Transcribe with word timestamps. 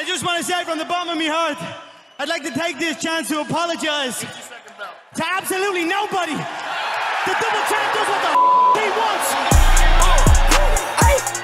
I 0.00 0.04
just 0.06 0.24
want 0.24 0.38
to 0.38 0.44
say 0.44 0.64
from 0.64 0.78
the 0.78 0.86
bottom 0.86 1.10
of 1.12 1.18
my 1.18 1.26
heart, 1.26 1.58
I'd 2.18 2.26
like 2.26 2.42
to 2.44 2.50
take 2.52 2.78
this 2.78 2.96
chance 3.02 3.28
to 3.28 3.42
apologize 3.42 4.20
to 4.20 5.24
absolutely 5.36 5.84
nobody. 5.84 6.32
The 6.32 7.36
double 7.36 7.60
champ 7.68 7.92
does 7.92 8.08
what 8.08 8.22
the 8.24 8.32
f- 8.32 8.80
he 8.80 8.88
wants. 8.96 9.28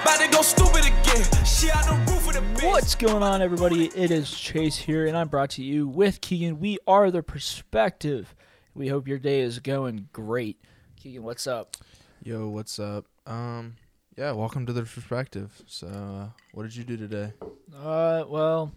About 0.01 0.21
to 0.21 0.29
go 0.29 0.41
stupid 0.41 0.87
again. 0.87 1.45
Shit 1.45 1.77
out 1.77 1.85
the 1.85 2.11
roof 2.11 2.29
of 2.29 2.33
the. 2.33 2.67
What's 2.67 2.95
going 2.95 3.23
on, 3.23 3.43
everybody? 3.43 3.89
It 3.95 4.11
is 4.11 4.31
Chase 4.31 4.79
here, 4.79 5.07
and 5.07 5.19
I'm 5.19 5.29
brought 5.29 5.51
to 5.51 5.63
you 5.63 5.87
with 5.87 6.23
Keegan. 6.23 6.59
We 6.59 6.79
are 6.87 7.11
the 7.11 7.23
perspective. 7.23 8.35
We 8.75 8.89
hope 8.89 9.07
your 9.07 9.19
day 9.19 9.41
is 9.41 9.59
going 9.59 10.09
great. 10.15 10.57
Keegan, 10.99 11.25
what's 11.25 11.47
up? 11.47 11.77
Yo, 12.23 12.49
what's 12.49 12.79
up? 12.79 13.05
Um, 13.27 13.77
yeah, 14.17 14.33
welcome 14.33 14.67
to 14.67 14.73
the 14.73 14.83
perspective. 14.83 15.63
So, 15.67 15.87
uh, 15.87 16.29
what 16.53 16.63
did 16.65 16.75
you 16.77 16.85
do 16.85 16.97
today? 16.97 17.33
Uh, 17.77 18.25
well, 18.29 18.73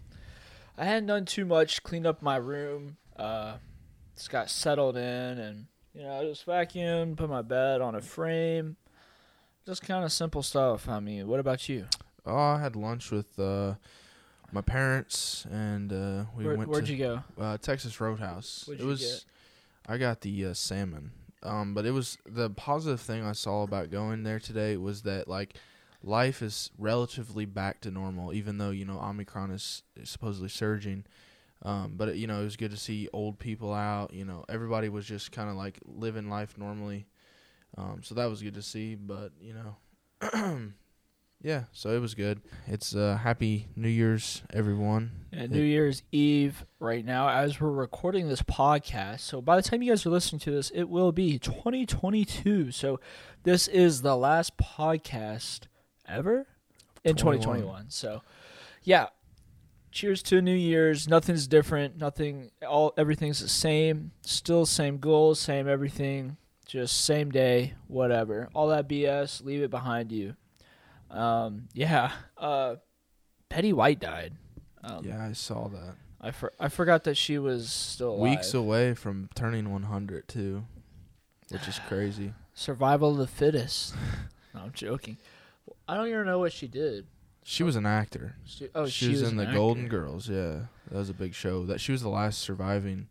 I 0.76 0.84
hadn't 0.84 1.06
done 1.06 1.24
too 1.24 1.44
much. 1.44 1.82
Cleaned 1.82 2.06
up 2.06 2.22
my 2.22 2.36
room. 2.36 2.96
Uh, 3.16 3.56
just 4.16 4.30
got 4.30 4.50
settled 4.50 4.96
in, 4.96 5.02
and 5.38 5.66
you 5.94 6.02
know, 6.02 6.20
I 6.20 6.24
just 6.24 6.46
vacuumed, 6.46 7.16
put 7.16 7.30
my 7.30 7.42
bed 7.42 7.80
on 7.80 7.94
a 7.94 8.00
frame. 8.00 8.76
Just 9.66 9.82
kind 9.82 10.04
of 10.04 10.12
simple 10.12 10.42
stuff. 10.42 10.88
I 10.88 11.00
mean, 11.00 11.26
what 11.26 11.40
about 11.40 11.68
you? 11.68 11.86
Oh, 12.26 12.36
I 12.36 12.60
had 12.60 12.76
lunch 12.76 13.10
with 13.10 13.38
uh 13.38 13.74
my 14.52 14.60
parents, 14.60 15.46
and 15.50 15.92
uh, 15.92 16.24
we 16.36 16.44
Where, 16.44 16.56
went 16.56 16.68
where'd 16.70 16.86
to 16.86 16.92
you 16.92 16.98
go? 16.98 17.22
uh, 17.40 17.56
Texas 17.58 18.00
Roadhouse. 18.00 18.64
What'd 18.66 18.82
it 18.82 18.86
was 18.86 19.00
get? 19.00 19.92
I 19.94 19.96
got 19.96 20.20
the 20.22 20.46
uh, 20.46 20.54
salmon. 20.54 21.12
Um, 21.42 21.74
but 21.74 21.86
it 21.86 21.92
was 21.92 22.18
the 22.26 22.50
positive 22.50 23.00
thing 23.00 23.24
I 23.24 23.32
saw 23.32 23.62
about 23.62 23.90
going 23.90 24.22
there 24.22 24.38
today 24.38 24.76
was 24.76 25.02
that 25.02 25.26
like 25.26 25.54
life 26.02 26.42
is 26.42 26.70
relatively 26.78 27.46
back 27.46 27.80
to 27.82 27.90
normal, 27.90 28.32
even 28.32 28.58
though 28.58 28.70
you 28.70 28.84
know 28.84 28.98
Omicron 29.00 29.50
is, 29.50 29.82
supposedly 30.04 30.48
surging. 30.48 31.04
Um, 31.62 31.94
but 31.96 32.10
it, 32.10 32.16
you 32.16 32.26
know 32.26 32.40
it 32.40 32.44
was 32.44 32.56
good 32.56 32.70
to 32.70 32.76
see 32.76 33.08
old 33.12 33.38
people 33.38 33.72
out. 33.72 34.12
You 34.12 34.24
know 34.24 34.44
everybody 34.48 34.88
was 34.88 35.06
just 35.06 35.32
kind 35.32 35.50
of 35.50 35.56
like 35.56 35.78
living 35.84 36.28
life 36.28 36.56
normally. 36.58 37.06
Um, 37.76 38.00
so 38.02 38.14
that 38.16 38.28
was 38.28 38.42
good 38.42 38.54
to 38.54 38.62
see. 38.62 38.94
But 38.94 39.32
you 39.40 39.54
know, 39.54 40.62
yeah, 41.42 41.64
so 41.72 41.90
it 41.90 42.00
was 42.00 42.14
good. 42.14 42.40
It's 42.66 42.94
uh, 42.94 43.18
happy 43.22 43.68
New 43.74 43.88
Year's, 43.88 44.42
everyone. 44.52 45.12
And 45.32 45.50
New 45.50 45.62
Year's 45.62 46.02
Eve 46.12 46.66
right 46.78 47.04
now 47.04 47.28
as 47.28 47.60
we're 47.60 47.70
recording 47.70 48.28
this 48.28 48.42
podcast. 48.42 49.20
So 49.20 49.40
by 49.40 49.56
the 49.56 49.62
time 49.62 49.82
you 49.82 49.90
guys 49.90 50.04
are 50.04 50.10
listening 50.10 50.40
to 50.40 50.50
this, 50.50 50.70
it 50.74 50.84
will 50.84 51.12
be 51.12 51.38
2022. 51.38 52.72
So 52.72 53.00
this 53.44 53.68
is 53.68 54.02
the 54.02 54.16
last 54.16 54.58
podcast 54.58 55.60
ever 56.06 56.46
in 57.04 57.16
21. 57.16 57.40
2021. 57.40 57.90
So 57.90 58.22
yeah, 58.82 59.06
cheers 59.90 60.22
to 60.24 60.42
New 60.42 60.54
Year's. 60.54 61.08
Nothing's 61.08 61.46
different. 61.46 61.96
Nothing 61.96 62.50
all 62.68 62.92
everything's 62.98 63.40
the 63.40 63.48
same. 63.48 64.12
Still 64.22 64.66
same 64.66 64.98
goals, 64.98 65.40
same 65.40 65.68
everything. 65.68 66.36
Just 66.66 67.04
same 67.04 67.30
day, 67.30 67.74
whatever. 67.88 68.48
All 68.54 68.68
that 68.68 68.88
BS, 68.88 69.42
leave 69.44 69.62
it 69.62 69.70
behind 69.70 70.12
you. 70.12 70.36
Um, 71.10 71.68
yeah. 71.72 72.12
Uh, 72.36 72.76
Betty 73.48 73.72
White 73.72 74.00
died. 74.00 74.34
Um, 74.82 75.04
yeah, 75.04 75.24
I 75.24 75.32
saw 75.32 75.68
that. 75.68 75.96
I, 76.20 76.30
for, 76.30 76.52
I 76.60 76.68
forgot 76.68 77.04
that 77.04 77.16
she 77.16 77.38
was 77.38 77.70
still 77.70 78.10
alive. 78.10 78.30
Weeks 78.30 78.54
away 78.54 78.94
from 78.94 79.28
turning 79.34 79.72
100 79.72 80.28
too, 80.28 80.64
which 81.50 81.66
is 81.66 81.80
crazy. 81.88 82.34
Survival 82.54 83.12
of 83.12 83.16
the 83.16 83.26
fittest. 83.26 83.94
no, 84.54 84.60
I'm 84.60 84.72
joking. 84.72 85.16
I 85.88 85.94
don't 85.94 86.08
even 86.08 86.26
know 86.26 86.38
what 86.38 86.52
she 86.52 86.68
did. 86.68 87.06
She 87.42 87.62
was 87.62 87.74
an 87.74 87.86
actor. 87.86 88.36
She, 88.44 88.68
oh, 88.74 88.86
she, 88.86 89.08
was, 89.08 89.22
in 89.22 89.36
the 89.36 89.44
actor. 89.44 89.56
Golden 89.56 89.88
Girls. 89.88 90.28
Yeah, 90.28 90.66
that 90.90 90.98
was 90.98 91.08
a 91.08 91.14
big 91.14 91.34
show. 91.34 91.64
That 91.64 91.80
she 91.80 91.92
was 91.92 92.02
the 92.02 92.10
last 92.10 92.38
surviving 92.38 93.08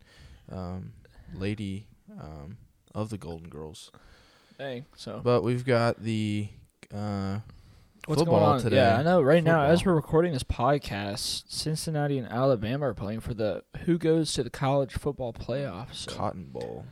um, 0.50 0.92
lady 1.34 1.86
um, 2.18 2.56
of 2.94 3.10
the 3.10 3.18
Golden 3.18 3.48
Girls. 3.48 3.90
Dang. 4.56 4.86
So 4.96 5.20
But 5.22 5.42
we've 5.42 5.64
got 5.64 6.02
the 6.02 6.48
uh, 6.94 7.40
what's 8.06 8.20
football 8.20 8.40
going 8.40 8.52
on 8.52 8.60
today. 8.60 8.76
Yeah, 8.76 8.98
I 8.98 9.02
know. 9.02 9.20
Right 9.20 9.42
now, 9.42 9.64
as 9.64 9.84
we're 9.84 9.94
recording 9.94 10.32
this 10.32 10.42
podcast, 10.42 11.44
Cincinnati 11.48 12.18
and 12.18 12.28
Alabama 12.28 12.88
are 12.88 12.94
playing 12.94 13.20
for 13.20 13.34
the 13.34 13.62
who 13.84 13.98
goes 13.98 14.32
to 14.34 14.42
the 14.42 14.50
college 14.50 14.94
football 14.94 15.32
playoffs. 15.32 16.08
So, 16.08 16.12
Cotton 16.12 16.46
Bowl. 16.46 16.84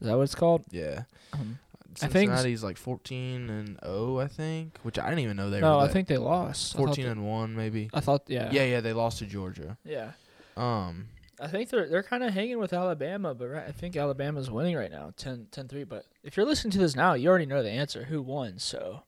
is 0.00 0.06
that 0.06 0.16
what 0.16 0.22
it's 0.22 0.34
called? 0.34 0.64
Yeah. 0.70 1.02
Um, 1.32 1.58
I 2.02 2.08
think- 2.08 2.30
Cincinnati's 2.30 2.64
like 2.64 2.76
14 2.76 3.50
and 3.50 3.78
0, 3.84 4.18
I 4.18 4.26
think, 4.26 4.78
which 4.82 4.98
I 4.98 5.08
didn't 5.08 5.20
even 5.20 5.36
know 5.36 5.50
they 5.50 5.60
no, 5.60 5.76
were. 5.76 5.82
No, 5.82 5.84
I 5.84 5.88
think 5.88 6.08
they 6.08 6.18
lost. 6.18 6.76
14 6.76 7.04
they- 7.04 7.10
and 7.10 7.24
1 7.26 7.54
maybe. 7.54 7.88
I 7.94 8.00
thought 8.00 8.22
yeah. 8.26 8.50
Yeah, 8.50 8.64
yeah, 8.64 8.80
they 8.80 8.92
lost 8.92 9.18
to 9.18 9.26
Georgia. 9.26 9.78
Yeah. 9.84 10.12
Um 10.56 11.08
I 11.40 11.48
think 11.48 11.68
they're 11.70 11.88
they're 11.88 12.02
kind 12.02 12.22
of 12.22 12.32
hanging 12.32 12.58
with 12.58 12.72
Alabama, 12.72 13.34
but 13.34 13.48
right, 13.48 13.66
I 13.68 13.72
think 13.72 13.96
Alabama's 13.96 14.50
winning 14.50 14.76
right 14.76 14.90
now, 14.90 15.12
10 15.16 15.48
10-3. 15.50 15.88
But 15.88 16.06
if 16.22 16.36
you're 16.36 16.46
listening 16.46 16.70
to 16.72 16.78
this 16.78 16.94
now, 16.96 17.14
you 17.14 17.28
already 17.28 17.46
know 17.46 17.62
the 17.62 17.70
answer, 17.70 18.04
who 18.04 18.22
won. 18.22 18.58
So 18.58 19.02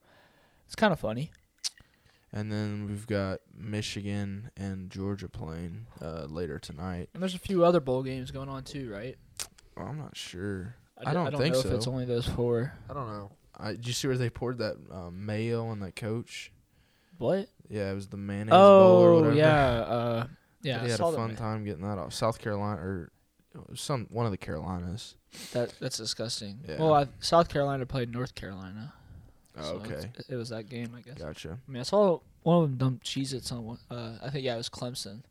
it's 0.67 0.75
kind 0.75 0.93
of 0.93 1.00
funny. 1.00 1.31
And 2.37 2.53
then 2.53 2.87
we've 2.87 3.07
got 3.07 3.41
Michigan 3.57 4.51
and 4.59 4.91
Georgia 4.91 5.27
playing 5.27 5.87
uh, 6.03 6.27
later 6.29 6.59
tonight. 6.59 7.09
And 7.15 7.23
there's 7.23 7.35
a 7.35 7.39
few 7.39 7.65
other 7.65 7.81
bowl 7.81 8.03
games 8.03 8.31
going 8.31 8.51
on 8.51 8.63
too, 8.63 8.93
right? 8.93 9.17
Well, 9.75 9.87
I'm 9.87 9.97
not 9.97 10.15
sure. 10.19 10.77
d- 10.99 11.05
I 11.07 11.15
don't 11.15 11.29
I 11.29 11.31
don't 11.31 11.41
think 11.41 11.55
know 11.55 11.61
so. 11.63 11.69
if 11.69 11.75
it's 11.75 11.87
only 11.87 12.05
those 12.05 12.29
four. 12.29 12.75
I 12.91 12.93
don't 12.93 13.07
know. 13.09 13.31
I, 13.57 13.71
did 13.73 13.87
you 13.87 13.95
see 13.95 14.07
where 14.09 14.19
they 14.19 14.29
poured 14.29 14.59
that 14.59 14.77
um, 14.93 15.25
mayo 15.25 15.69
on 15.69 15.81
that 15.81 15.97
coach? 15.97 16.53
What? 17.17 17.49
Yeah, 17.71 17.91
it 17.91 17.95
was 17.95 18.09
the 18.09 18.19
mayonnaise 18.19 18.51
bowl 18.51 18.61
or 19.01 19.09
Oh 19.13 19.15
whatever. 19.21 19.35
yeah, 19.35 19.47
uh, 19.81 20.27
yeah. 20.63 20.81
he 20.81 20.87
I 20.87 20.89
had 20.91 20.99
saw 20.99 21.09
a 21.13 21.17
fun 21.17 21.37
time 21.37 21.65
getting 21.65 21.89
that 21.89 21.97
off. 21.97 22.13
South 22.13 22.39
Carolina 22.39 22.79
or 22.83 23.13
some 23.75 24.09
one 24.11 24.27
of 24.27 24.33
the 24.33 24.37
Carolinas. 24.37 25.15
That 25.55 25.73
that's 25.81 25.97
disgusting. 25.97 26.59
Yeah. 26.69 26.77
Well, 26.81 26.93
I, 26.93 27.07
South 27.21 27.49
Carolina 27.49 27.87
played 27.87 28.13
North 28.13 28.35
Carolina. 28.35 28.93
Oh, 29.59 29.62
so 29.62 29.75
okay, 29.77 29.94
it's- 29.94 30.25
It 30.28 30.37
was 30.37 30.49
that 30.50 30.69
game, 30.69 30.93
I 30.97 31.00
guess. 31.00 31.19
gotcha. 31.19 31.59
I 31.67 31.71
mean, 31.71 31.81
I 31.81 31.84
saw 31.84 32.21
one 32.43 32.56
of 32.62 32.69
them 32.71 32.77
dump 32.78 33.03
Cheez-Its 33.05 33.50
on 33.53 33.65
one. 33.65 33.78
Uh, 33.91 34.19
I 34.22 34.31
think 34.31 34.44
yeah, 34.44 34.55
it 34.55 34.59
was 34.59 34.69
Clemson, 34.69 35.22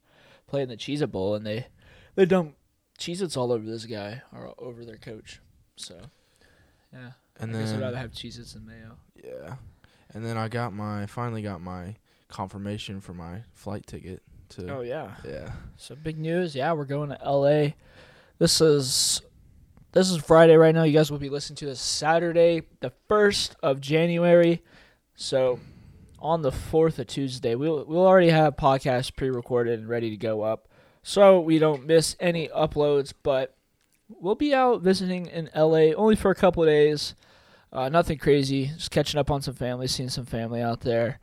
playing 0.48 0.68
the 0.70 0.78
Cheez-It 0.78 1.08
Bowl, 1.12 1.36
and 1.36 1.46
they 1.46 1.68
they 2.16 2.26
dumped 2.26 2.58
Cheez-Its 3.00 3.36
all 3.38 3.52
over 3.52 3.66
this 3.66 3.86
guy 3.86 4.22
or 4.34 4.54
over 4.58 4.84
their 4.86 4.98
coach. 4.98 5.42
So, 5.76 6.00
yeah, 6.94 7.12
And 7.40 7.56
I 7.56 7.60
guess 7.60 7.74
I'd 7.74 7.82
rather 7.82 7.98
have 7.98 8.12
Cheez-Its 8.12 8.54
than 8.54 8.66
mayo. 8.66 8.98
yeah, 9.24 9.56
and 10.14 10.26
then 10.26 10.38
I 10.38 10.48
got 10.48 10.74
my 10.74 11.06
finally 11.06 11.42
got 11.42 11.62
my 11.62 11.96
confirmation 12.30 13.00
for 13.02 13.14
my 13.14 13.44
flight 13.54 13.86
ticket 13.86 14.22
to 14.50 14.70
Oh 14.78 14.82
yeah. 14.82 15.16
yeah. 15.26 15.52
So 15.78 15.96
big 15.96 16.18
news. 16.18 16.56
Yeah, 16.56 16.72
we're 16.74 16.86
going 16.86 17.10
to 17.10 17.22
L.A. 17.24 17.76
This 18.40 18.60
is 18.62 19.22
this 19.96 20.12
is 20.12 20.18
Friday 20.18 20.58
right 20.58 20.76
now. 20.76 20.84
You 20.84 20.92
guys 20.92 21.10
will 21.10 21.20
be 21.20 21.30
listening 21.30 21.56
to 21.58 21.68
this 21.68 21.80
Saturday, 21.80 22.64
the 22.82 22.92
first 23.08 23.56
of 23.64 23.80
January. 23.80 24.62
So 25.16 25.62
on 26.20 26.42
the 26.42 26.52
fourth 26.52 27.00
of 27.00 27.08
Tuesday, 27.08 27.56
we'll 27.56 27.86
we'll 27.86 28.06
already 28.06 28.30
have 28.30 28.58
podcasts 28.58 29.16
pre-recorded 29.16 29.80
and 29.80 29.88
ready 29.88 30.10
to 30.10 30.18
go 30.18 30.42
up, 30.42 30.68
so 31.02 31.40
we 31.40 31.60
don't 31.60 31.86
miss 31.86 32.18
any 32.20 32.50
uploads. 32.50 33.14
But 33.24 33.56
we'll 34.10 34.36
be 34.36 34.54
out 34.54 34.82
visiting 34.82 35.28
in 35.28 35.50
L.A. 35.54 35.96
only 35.96 36.18
for 36.18 36.30
a 36.30 36.36
couple 36.36 36.62
of 36.62 36.68
days. 36.68 37.16
Uh, 37.72 37.88
nothing 37.88 38.18
crazy. 38.18 38.72
Just 38.76 38.92
catching 38.92 39.20
up 39.20 39.32
on 39.32 39.42
some 39.42 39.56
family, 39.56 39.88
seeing 39.88 40.10
some 40.10 40.26
family 40.26 40.62
out 40.62 40.82
there, 40.82 41.22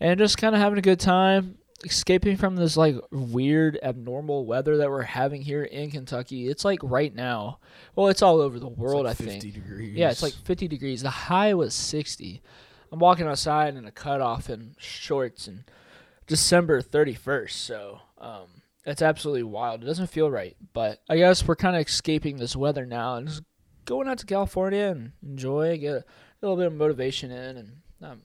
and 0.00 0.18
just 0.18 0.38
kind 0.38 0.54
of 0.54 0.62
having 0.62 0.78
a 0.78 0.82
good 0.82 1.00
time 1.00 1.58
escaping 1.84 2.36
from 2.36 2.56
this 2.56 2.76
like 2.76 2.96
weird 3.10 3.78
abnormal 3.82 4.46
weather 4.46 4.76
that 4.78 4.90
we're 4.90 5.02
having 5.02 5.42
here 5.42 5.64
in 5.64 5.90
Kentucky. 5.90 6.48
It's 6.48 6.64
like 6.64 6.80
right 6.82 7.14
now. 7.14 7.58
Well, 7.94 8.08
it's 8.08 8.22
all 8.22 8.40
over 8.40 8.58
the 8.58 8.68
world, 8.68 9.04
like 9.04 9.20
I 9.20 9.24
think. 9.24 9.42
degrees. 9.42 9.94
Yeah, 9.94 10.10
it's 10.10 10.22
like 10.22 10.34
50 10.34 10.68
degrees. 10.68 11.02
The 11.02 11.10
high 11.10 11.54
was 11.54 11.74
60. 11.74 12.42
I'm 12.92 12.98
walking 12.98 13.26
outside 13.26 13.74
in 13.74 13.84
a 13.84 13.90
cutoff 13.90 14.48
and 14.48 14.74
shorts 14.78 15.46
and 15.46 15.64
December 16.26 16.80
31st. 16.80 17.50
So, 17.50 18.00
um 18.18 18.62
it's 18.86 19.02
absolutely 19.02 19.44
wild. 19.44 19.82
It 19.82 19.86
doesn't 19.86 20.08
feel 20.08 20.30
right, 20.30 20.56
but 20.72 21.00
I 21.08 21.16
guess 21.16 21.46
we're 21.46 21.56
kind 21.56 21.76
of 21.76 21.86
escaping 21.86 22.36
this 22.36 22.54
weather 22.54 22.84
now 22.84 23.16
and 23.16 23.28
just 23.28 23.42
going 23.84 24.08
out 24.08 24.18
to 24.18 24.26
California 24.26 24.86
and 24.86 25.12
enjoy, 25.22 25.78
get 25.78 25.94
a, 25.94 26.04
little 26.42 26.56
bit 26.56 26.66
of 26.66 26.74
motivation 26.74 27.30
in 27.30 27.56
and 27.56 27.72
um, 28.02 28.22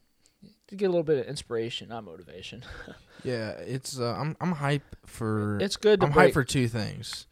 to 0.69 0.75
get 0.75 0.85
a 0.85 0.89
little 0.89 1.03
bit 1.03 1.19
of 1.19 1.25
inspiration, 1.27 1.89
not 1.89 2.03
motivation. 2.03 2.63
yeah. 3.23 3.51
It's 3.51 3.99
uh, 3.99 4.15
I'm 4.17 4.35
I'm 4.41 4.53
hype 4.53 4.95
for 5.05 5.57
It's 5.61 5.77
good 5.77 5.99
to 6.01 6.07
I'm 6.07 6.11
break. 6.13 6.29
hyped 6.31 6.33
for 6.33 6.43
two 6.43 6.67
things. 6.67 7.27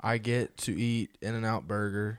I 0.00 0.18
get 0.18 0.56
to 0.58 0.72
eat 0.78 1.10
In-N-Out 1.22 1.68
Burger. 1.68 2.18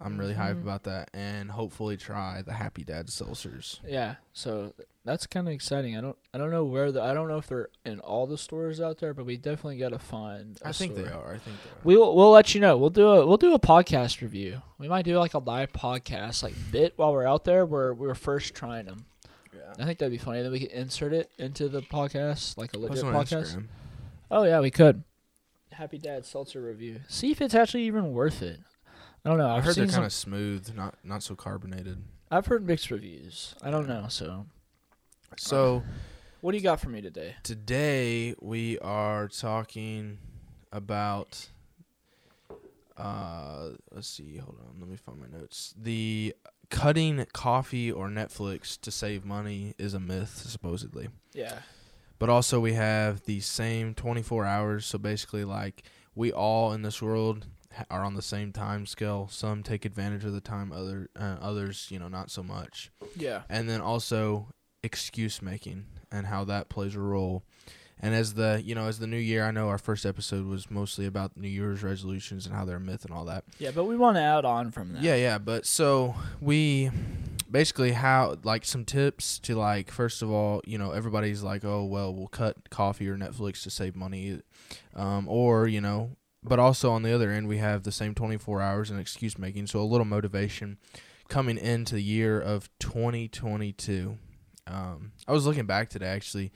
I'm 0.00 0.18
really 0.18 0.34
hyped 0.34 0.56
Mhm. 0.56 0.62
about 0.62 0.82
that, 0.82 1.10
and 1.14 1.48
hopefully 1.50 1.96
try 1.96 2.42
the 2.42 2.52
Happy 2.54 2.82
Dad 2.82 3.06
seltzers. 3.06 3.78
Yeah, 3.86 4.16
so 4.32 4.74
that's 5.04 5.28
kind 5.28 5.46
of 5.46 5.54
exciting. 5.54 5.96
I 5.96 6.00
don't, 6.00 6.16
I 6.34 6.38
don't 6.38 6.50
know 6.50 6.64
where 6.64 6.90
the, 6.90 7.00
I 7.00 7.14
don't 7.14 7.28
know 7.28 7.38
if 7.38 7.46
they're 7.46 7.68
in 7.86 8.00
all 8.00 8.26
the 8.26 8.36
stores 8.36 8.80
out 8.80 8.98
there, 8.98 9.14
but 9.14 9.26
we 9.26 9.36
definitely 9.36 9.78
got 9.78 9.90
to 9.90 10.00
find. 10.00 10.58
I 10.64 10.70
I 10.70 10.72
think 10.72 10.96
they 10.96 11.02
are. 11.06 11.34
I 11.34 11.38
think 11.38 11.56
they 11.62 11.70
are. 11.70 11.74
We'll, 11.84 12.16
we'll 12.16 12.32
let 12.32 12.52
you 12.52 12.60
know. 12.60 12.76
We'll 12.76 12.90
do 12.90 13.06
a, 13.06 13.24
we'll 13.24 13.36
do 13.36 13.54
a 13.54 13.60
podcast 13.60 14.20
review. 14.22 14.60
We 14.78 14.88
might 14.88 15.04
do 15.04 15.16
like 15.20 15.34
a 15.34 15.38
live 15.38 15.72
podcast, 15.72 16.42
like 16.42 16.54
bit 16.72 16.94
while 16.96 17.12
we're 17.12 17.26
out 17.26 17.44
there, 17.44 17.64
where 17.64 17.94
we're 17.94 18.16
first 18.16 18.54
trying 18.54 18.86
them. 18.86 19.06
Yeah. 19.76 19.82
I 19.82 19.86
think 19.86 19.98
that'd 19.98 20.12
be 20.12 20.18
funny. 20.18 20.42
Then 20.42 20.52
we 20.52 20.60
could 20.60 20.70
insert 20.70 21.12
it 21.12 21.30
into 21.38 21.68
the 21.68 21.80
podcast, 21.82 22.56
like 22.56 22.74
a 22.74 22.78
legit 22.78 23.02
Post 23.02 23.32
podcast. 23.32 23.56
Instagram. 23.56 23.66
Oh 24.30 24.44
yeah, 24.44 24.60
we 24.60 24.70
could. 24.70 25.04
Happy 25.72 25.98
Dad 25.98 26.24
seltzer 26.24 26.60
review. 26.62 27.00
See 27.08 27.30
if 27.30 27.40
it's 27.40 27.54
actually 27.54 27.84
even 27.84 28.12
worth 28.12 28.42
it. 28.42 28.60
I 29.24 29.28
don't 29.28 29.38
know. 29.38 29.48
I've, 29.48 29.62
I 29.62 29.66
heard 29.66 29.74
seen 29.74 29.86
they're 29.86 29.94
kind 29.94 30.06
of 30.06 30.12
smooth, 30.12 30.74
not 30.74 30.96
not 31.04 31.22
so 31.22 31.34
carbonated. 31.34 32.02
I've 32.30 32.46
heard 32.46 32.66
mixed 32.66 32.90
reviews. 32.90 33.54
I 33.62 33.70
don't 33.70 33.86
know. 33.88 34.06
So, 34.08 34.46
So 35.36 35.82
what 36.40 36.52
do 36.52 36.58
you 36.58 36.62
got 36.62 36.80
for 36.80 36.88
me 36.88 37.00
today? 37.00 37.36
today 37.42 38.34
we 38.40 38.78
are 38.80 39.28
talking 39.28 40.18
about. 40.72 41.48
Uh, 42.96 43.70
let's 43.90 44.08
see. 44.08 44.36
Hold 44.36 44.58
on. 44.60 44.80
Let 44.80 44.88
me 44.88 44.96
find 44.96 45.18
my 45.20 45.26
notes. 45.38 45.74
The 45.80 46.34
cutting 46.72 47.24
coffee 47.32 47.92
or 47.92 48.08
Netflix 48.08 48.80
to 48.80 48.90
save 48.90 49.24
money 49.24 49.74
is 49.78 49.94
a 49.94 50.00
myth, 50.00 50.42
supposedly. 50.46 51.08
Yeah. 51.34 51.58
But 52.18 52.30
also 52.30 52.60
we 52.60 52.72
have 52.72 53.22
the 53.24 53.40
same 53.40 53.94
24 53.94 54.44
hours. 54.46 54.86
So 54.86 54.98
basically, 54.98 55.44
like 55.44 55.84
we 56.14 56.32
all 56.32 56.72
in 56.72 56.82
this 56.82 57.02
world 57.02 57.46
are 57.90 58.02
on 58.02 58.14
the 58.14 58.22
same 58.22 58.52
time 58.52 58.86
scale. 58.86 59.28
Some 59.30 59.62
take 59.62 59.84
advantage 59.84 60.24
of 60.24 60.32
the 60.32 60.40
time, 60.40 60.72
other 60.72 61.10
uh, 61.14 61.36
others, 61.40 61.88
you 61.90 61.98
know, 61.98 62.08
not 62.08 62.30
so 62.30 62.42
much. 62.42 62.90
Yeah. 63.16 63.42
And 63.48 63.68
then 63.68 63.80
also 63.80 64.48
excuse 64.82 65.42
making 65.42 65.86
and 66.10 66.26
how 66.26 66.44
that 66.44 66.68
plays 66.68 66.94
a 66.94 67.00
role. 67.00 67.44
And 68.04 68.14
as 68.16 68.34
the 68.34 68.60
you 68.64 68.74
know 68.74 68.88
as 68.88 68.98
the 68.98 69.06
new 69.06 69.16
year, 69.16 69.44
I 69.44 69.52
know 69.52 69.68
our 69.68 69.78
first 69.78 70.04
episode 70.04 70.44
was 70.46 70.68
mostly 70.68 71.06
about 71.06 71.36
New 71.36 71.48
Year's 71.48 71.84
resolutions 71.84 72.46
and 72.46 72.54
how 72.54 72.64
they're 72.64 72.78
a 72.78 72.80
myth 72.80 73.04
and 73.04 73.14
all 73.14 73.24
that. 73.26 73.44
Yeah, 73.60 73.70
but 73.70 73.84
we 73.84 73.96
want 73.96 74.16
to 74.16 74.20
add 74.20 74.44
on 74.44 74.72
from 74.72 74.92
that. 74.94 75.02
Yeah, 75.02 75.14
yeah. 75.14 75.38
But 75.38 75.66
so 75.66 76.16
we 76.40 76.90
basically 77.48 77.92
how 77.92 78.38
like 78.42 78.64
some 78.64 78.84
tips 78.84 79.38
to 79.40 79.54
like 79.54 79.88
first 79.90 80.20
of 80.20 80.32
all, 80.32 80.60
you 80.66 80.78
know, 80.78 80.90
everybody's 80.90 81.44
like, 81.44 81.64
oh 81.64 81.84
well, 81.84 82.12
we'll 82.12 82.26
cut 82.26 82.70
coffee 82.70 83.08
or 83.08 83.16
Netflix 83.16 83.62
to 83.62 83.70
save 83.70 83.94
money, 83.94 84.40
um, 84.96 85.28
or 85.28 85.68
you 85.68 85.80
know, 85.80 86.16
but 86.42 86.58
also 86.58 86.90
on 86.90 87.02
the 87.02 87.14
other 87.14 87.30
end, 87.30 87.46
we 87.46 87.58
have 87.58 87.84
the 87.84 87.92
same 87.92 88.16
24 88.16 88.60
hours 88.60 88.90
and 88.90 88.98
excuse 88.98 89.38
making. 89.38 89.68
So 89.68 89.80
a 89.80 89.84
little 89.84 90.06
motivation 90.06 90.78
coming 91.28 91.56
into 91.56 91.94
the 91.94 92.02
year 92.02 92.40
of 92.40 92.68
2022. 92.80 94.18
Um, 94.66 95.12
I 95.28 95.32
was 95.32 95.46
looking 95.46 95.66
back 95.66 95.88
today 95.88 96.06
actually 96.06 96.52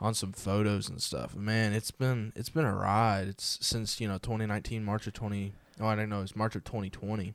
on 0.00 0.14
some 0.14 0.32
photos 0.32 0.88
and 0.88 1.00
stuff. 1.02 1.34
Man, 1.34 1.72
it's 1.72 1.90
been 1.90 2.32
it's 2.36 2.48
been 2.50 2.64
a 2.64 2.74
ride. 2.74 3.28
It's 3.28 3.58
since 3.60 4.00
you 4.00 4.08
know 4.08 4.18
2019, 4.18 4.84
March 4.84 5.06
of 5.06 5.12
20. 5.12 5.52
Oh, 5.80 5.86
I 5.86 5.94
don't 5.94 6.08
know. 6.08 6.22
It's 6.22 6.36
March 6.36 6.56
of 6.56 6.64
2020. 6.64 7.34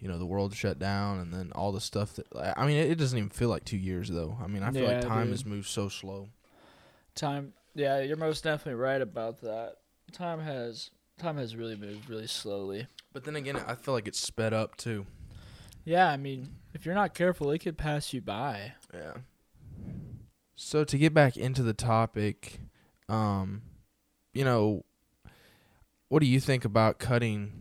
You 0.00 0.08
know, 0.08 0.18
the 0.18 0.26
world 0.26 0.52
shut 0.54 0.80
down, 0.80 1.20
and 1.20 1.32
then 1.32 1.52
all 1.54 1.70
the 1.70 1.80
stuff 1.80 2.14
that. 2.14 2.26
I 2.58 2.66
mean, 2.66 2.76
it, 2.76 2.90
it 2.90 2.94
doesn't 2.98 3.16
even 3.16 3.30
feel 3.30 3.48
like 3.48 3.64
two 3.64 3.76
years 3.76 4.08
though. 4.08 4.36
I 4.42 4.48
mean, 4.48 4.62
I 4.64 4.70
feel 4.72 4.82
Yeah, 4.82 4.88
like 4.98 5.00
time 5.02 5.24
dude. 5.26 5.32
has 5.32 5.46
moved 5.46 5.68
so 5.68 5.88
slow. 5.88 6.28
Time. 7.14 7.52
Yeah, 7.74 8.00
you're 8.00 8.16
most 8.16 8.44
definitely 8.44 8.80
right 8.80 9.00
about 9.00 9.40
that. 9.42 9.76
Time 10.12 10.40
has 10.40 10.90
time 11.18 11.36
has 11.36 11.54
really 11.56 11.76
moved 11.76 12.10
really 12.10 12.26
slowly. 12.26 12.86
But 13.12 13.24
then 13.24 13.36
again, 13.36 13.56
I 13.66 13.74
feel 13.76 13.94
like 13.94 14.08
it's 14.08 14.18
sped 14.18 14.52
up 14.52 14.76
too. 14.76 15.06
Yeah, 15.84 16.08
I 16.08 16.16
mean, 16.16 16.48
if 16.74 16.84
you're 16.86 16.94
not 16.94 17.14
careful, 17.14 17.50
it 17.50 17.58
could 17.60 17.76
pass 17.78 18.12
you 18.12 18.20
by. 18.20 18.72
Yeah. 18.92 19.14
So 20.64 20.84
to 20.84 20.96
get 20.96 21.12
back 21.12 21.36
into 21.36 21.64
the 21.64 21.74
topic, 21.74 22.60
um, 23.08 23.62
you 24.32 24.44
know, 24.44 24.84
what 26.08 26.20
do 26.20 26.26
you 26.26 26.38
think 26.38 26.64
about 26.64 27.00
cutting 27.00 27.52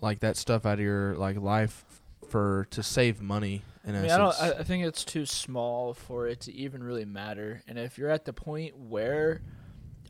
like 0.00 0.20
that 0.20 0.36
stuff 0.36 0.64
out 0.64 0.74
of 0.74 0.80
your 0.80 1.16
like 1.16 1.36
life 1.38 1.84
for 2.28 2.68
to 2.70 2.84
save 2.84 3.20
money? 3.20 3.62
In 3.84 3.96
I 3.96 4.00
mean, 4.00 4.10
I 4.12 4.16
don't. 4.16 4.40
I, 4.40 4.52
I 4.52 4.62
think 4.62 4.86
it's 4.86 5.04
too 5.04 5.26
small 5.26 5.92
for 5.92 6.28
it 6.28 6.40
to 6.42 6.54
even 6.54 6.84
really 6.84 7.04
matter. 7.04 7.62
And 7.66 7.78
if 7.78 7.98
you're 7.98 8.10
at 8.10 8.24
the 8.24 8.32
point 8.32 8.78
where, 8.78 9.42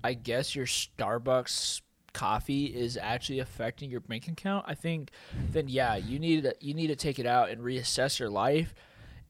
I 0.05 0.13
guess 0.13 0.55
your 0.55 0.67
Starbucks 0.67 1.81
coffee 2.13 2.67
is 2.67 2.99
actually 3.01 3.39
affecting 3.39 3.91
your 3.91 4.01
bank 4.01 4.29
account, 4.29 4.67
I 4.69 4.75
think, 4.75 5.11
then 5.51 5.69
yeah, 5.69 5.97
you 5.97 6.19
need 6.19 6.45
to 6.45 6.55
you 6.61 6.75
need 6.75 6.89
to 6.89 6.97
take 6.97 7.19
it 7.19 7.27
out 7.27 7.49
and 7.49 7.63
reassess 7.63 8.19
your 8.19 8.31
life 8.31 8.75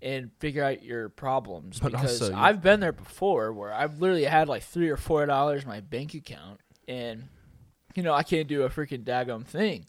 and 0.03 0.31
figure 0.39 0.63
out 0.63 0.83
your 0.83 1.09
problems. 1.09 1.79
But 1.81 1.93
because 1.93 2.23
also 2.23 2.35
I've 2.35 2.63
been 2.63 2.81
there 2.81 2.93
before, 2.93 3.53
where 3.53 3.73
I've 3.73 4.01
literally 4.01 4.25
had 4.25 4.49
like 4.49 4.63
three 4.63 4.89
or 4.89 4.97
four 4.97 5.27
dollars 5.27 5.63
in 5.63 5.69
my 5.69 5.81
bank 5.81 6.15
account, 6.15 6.61
and 6.87 7.29
you 7.95 8.03
know 8.03 8.15
I 8.15 8.23
can't 8.23 8.49
do 8.49 8.63
a 8.63 8.71
freaking 8.71 9.05
daggum 9.05 9.45
thing. 9.45 9.87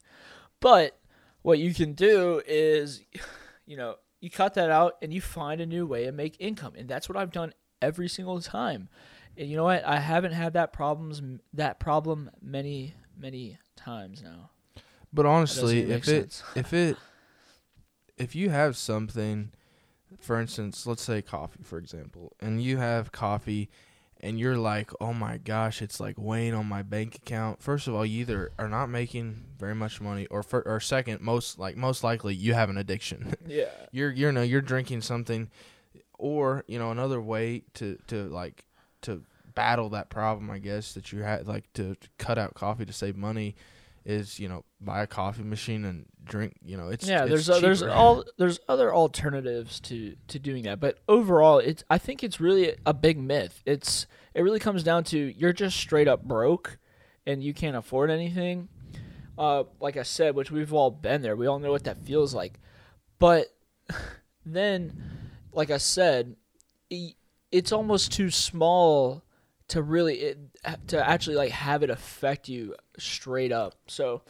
But 0.60 0.98
what 1.42 1.60
you 1.60 1.74
can 1.74 1.94
do 1.94 2.42
is, 2.48 3.04
you 3.66 3.78
know, 3.78 3.96
you 4.20 4.30
cut 4.30 4.56
that 4.56 4.70
out 4.70 4.98
and 5.02 5.14
you 5.14 5.22
find 5.22 5.62
a 5.62 5.66
new 5.66 5.86
way 5.86 6.06
to 6.06 6.12
make 6.12 6.36
income, 6.40 6.74
and 6.78 6.88
that's 6.88 7.08
what 7.08 7.18
I've 7.18 7.32
done 7.32 7.54
every 7.82 8.08
single 8.08 8.42
time. 8.42 8.90
And 9.38 9.48
you 9.50 9.56
know 9.56 9.66
what? 9.66 9.86
I 9.86 10.00
haven't 10.00 10.32
had 10.32 10.54
that 10.54 10.74
problems 10.74 11.22
that 11.54 11.80
problem 11.80 12.32
many 12.42 12.96
many 13.18 13.58
times 13.76 14.24
now. 14.24 14.50
But 15.14 15.26
honestly, 15.26 15.92
if 15.92 16.08
it 16.08 16.32
sense. 16.34 16.44
if 16.56 16.74
it 16.74 16.98
if 18.18 18.36
you 18.36 18.50
have 18.50 18.76
something, 18.76 19.52
for 20.20 20.40
instance, 20.40 20.86
let's 20.86 21.04
say 21.04 21.22
coffee, 21.22 21.64
for 21.64 21.78
example, 21.78 22.34
and 22.40 22.62
you 22.62 22.78
have 22.78 23.12
coffee, 23.12 23.70
and 24.20 24.40
you're 24.40 24.58
like, 24.58 24.92
oh 25.00 25.14
my 25.14 25.38
gosh, 25.38 25.82
it's 25.82 26.00
like 26.00 26.16
weighing 26.18 26.54
on 26.54 26.66
my 26.66 26.82
bank 26.82 27.16
account. 27.16 27.62
First 27.62 27.88
of 27.88 27.94
all, 27.94 28.06
you 28.06 28.22
either 28.22 28.52
are 28.58 28.68
not 28.70 28.88
making 28.88 29.44
very 29.60 29.76
much 29.76 30.02
money, 30.02 30.26
or 30.28 30.42
for, 30.44 30.62
or 30.68 30.80
second, 30.80 31.22
most 31.22 31.60
like 31.60 31.78
most 31.78 32.04
likely 32.04 32.34
you 32.34 32.54
have 32.54 32.70
an 32.70 32.78
addiction. 32.78 33.34
Yeah. 33.48 33.70
you're 33.92 34.12
you 34.12 34.32
know 34.32 34.42
you're 34.42 34.62
drinking 34.62 35.02
something, 35.02 35.50
or 36.18 36.64
you 36.68 36.80
know 36.80 36.92
another 36.92 37.22
way 37.22 37.64
to 37.76 37.98
to 38.08 38.24
like 38.30 38.66
to 39.04 39.24
battle 39.54 39.90
that 39.90 40.10
problem, 40.10 40.50
I 40.52 40.60
guess 40.60 40.94
that 40.94 41.12
you 41.12 41.22
had 41.24 41.48
like 41.48 41.72
to, 41.74 41.96
to 41.96 42.08
cut 42.18 42.38
out 42.38 42.54
coffee 42.54 42.86
to 42.86 42.94
save 42.94 43.16
money 43.16 43.56
is 44.08 44.40
you 44.40 44.48
know 44.48 44.64
buy 44.80 45.02
a 45.02 45.08
coffee 45.08 45.44
machine 45.44 45.84
and 45.84 46.06
drink 46.24 46.56
you 46.64 46.78
know 46.78 46.88
it's 46.88 47.08
yeah, 47.08 47.26
it's 47.26 47.30
there's 47.30 47.50
uh, 47.50 47.60
there's 47.60 47.84
all 47.84 48.24
there's 48.38 48.60
other 48.68 48.96
alternatives 48.96 49.80
to 49.82 50.16
to 50.30 50.40
doing 50.40 50.64
that, 50.64 50.80
but 50.80 51.00
overall, 51.08 51.60
it's 51.60 51.84
I 51.90 51.98
think 51.98 52.24
it's 52.24 52.40
really 52.40 52.74
a 52.86 52.94
big 52.94 53.20
myth. 53.20 53.62
It's 53.66 54.08
it 54.34 54.42
really 54.42 54.60
comes 54.60 54.82
down 54.82 55.04
to 55.06 55.18
you're 55.18 55.54
just 55.54 55.78
straight 55.78 56.08
up 56.08 56.24
broke, 56.24 56.78
and 57.28 57.44
you 57.44 57.54
can't 57.54 57.76
afford 57.76 58.10
anything. 58.10 58.70
Uh, 59.38 59.66
like 59.80 59.98
I 59.98 60.04
said, 60.04 60.34
which 60.36 60.50
we've 60.50 60.74
all 60.74 60.90
been 60.90 61.22
there. 61.22 61.36
We 61.36 61.46
all 61.46 61.60
know 61.60 61.72
what 61.72 61.84
that 61.84 61.98
feels 61.98 62.34
like, 62.34 62.60
but 63.20 63.48
then, 64.46 65.04
like 65.52 65.70
I 65.70 65.78
said, 65.78 66.38
it's 67.52 67.72
almost 67.74 68.14
too 68.14 68.32
small 68.32 69.22
to 69.70 69.82
really 69.82 70.16
it, 70.16 70.38
to 70.88 71.08
actually 71.08 71.36
like 71.36 71.52
have 71.52 71.84
it 71.84 71.90
affect 71.90 72.48
you 72.48 72.76
straight 72.98 73.52
up. 73.52 73.76
So 73.88 74.22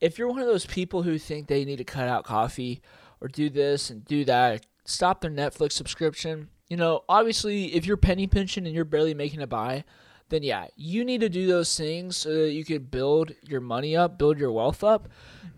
if 0.00 0.18
you're 0.18 0.28
one 0.28 0.40
of 0.40 0.46
those 0.46 0.66
people 0.66 1.02
who 1.02 1.18
think 1.18 1.46
they 1.46 1.64
need 1.64 1.78
to 1.78 1.84
cut 1.84 2.08
out 2.08 2.24
coffee 2.24 2.82
or 3.20 3.28
do 3.28 3.50
this 3.50 3.90
and 3.90 4.04
do 4.04 4.24
that, 4.26 4.66
stop 4.84 5.20
their 5.20 5.30
Netflix 5.30 5.72
subscription. 5.72 6.48
You 6.68 6.76
know, 6.76 7.04
obviously, 7.08 7.74
if 7.74 7.86
you're 7.86 7.96
penny 7.96 8.26
pinching 8.26 8.66
and 8.66 8.74
you're 8.74 8.84
barely 8.84 9.14
making 9.14 9.42
a 9.42 9.46
buy, 9.46 9.84
then 10.28 10.42
yeah, 10.42 10.66
you 10.76 11.04
need 11.04 11.20
to 11.20 11.28
do 11.28 11.46
those 11.46 11.76
things 11.76 12.16
so 12.16 12.32
that 12.32 12.52
you 12.52 12.64
could 12.64 12.90
build 12.90 13.32
your 13.42 13.60
money 13.60 13.96
up, 13.96 14.18
build 14.18 14.38
your 14.38 14.52
wealth 14.52 14.82
up, 14.82 15.08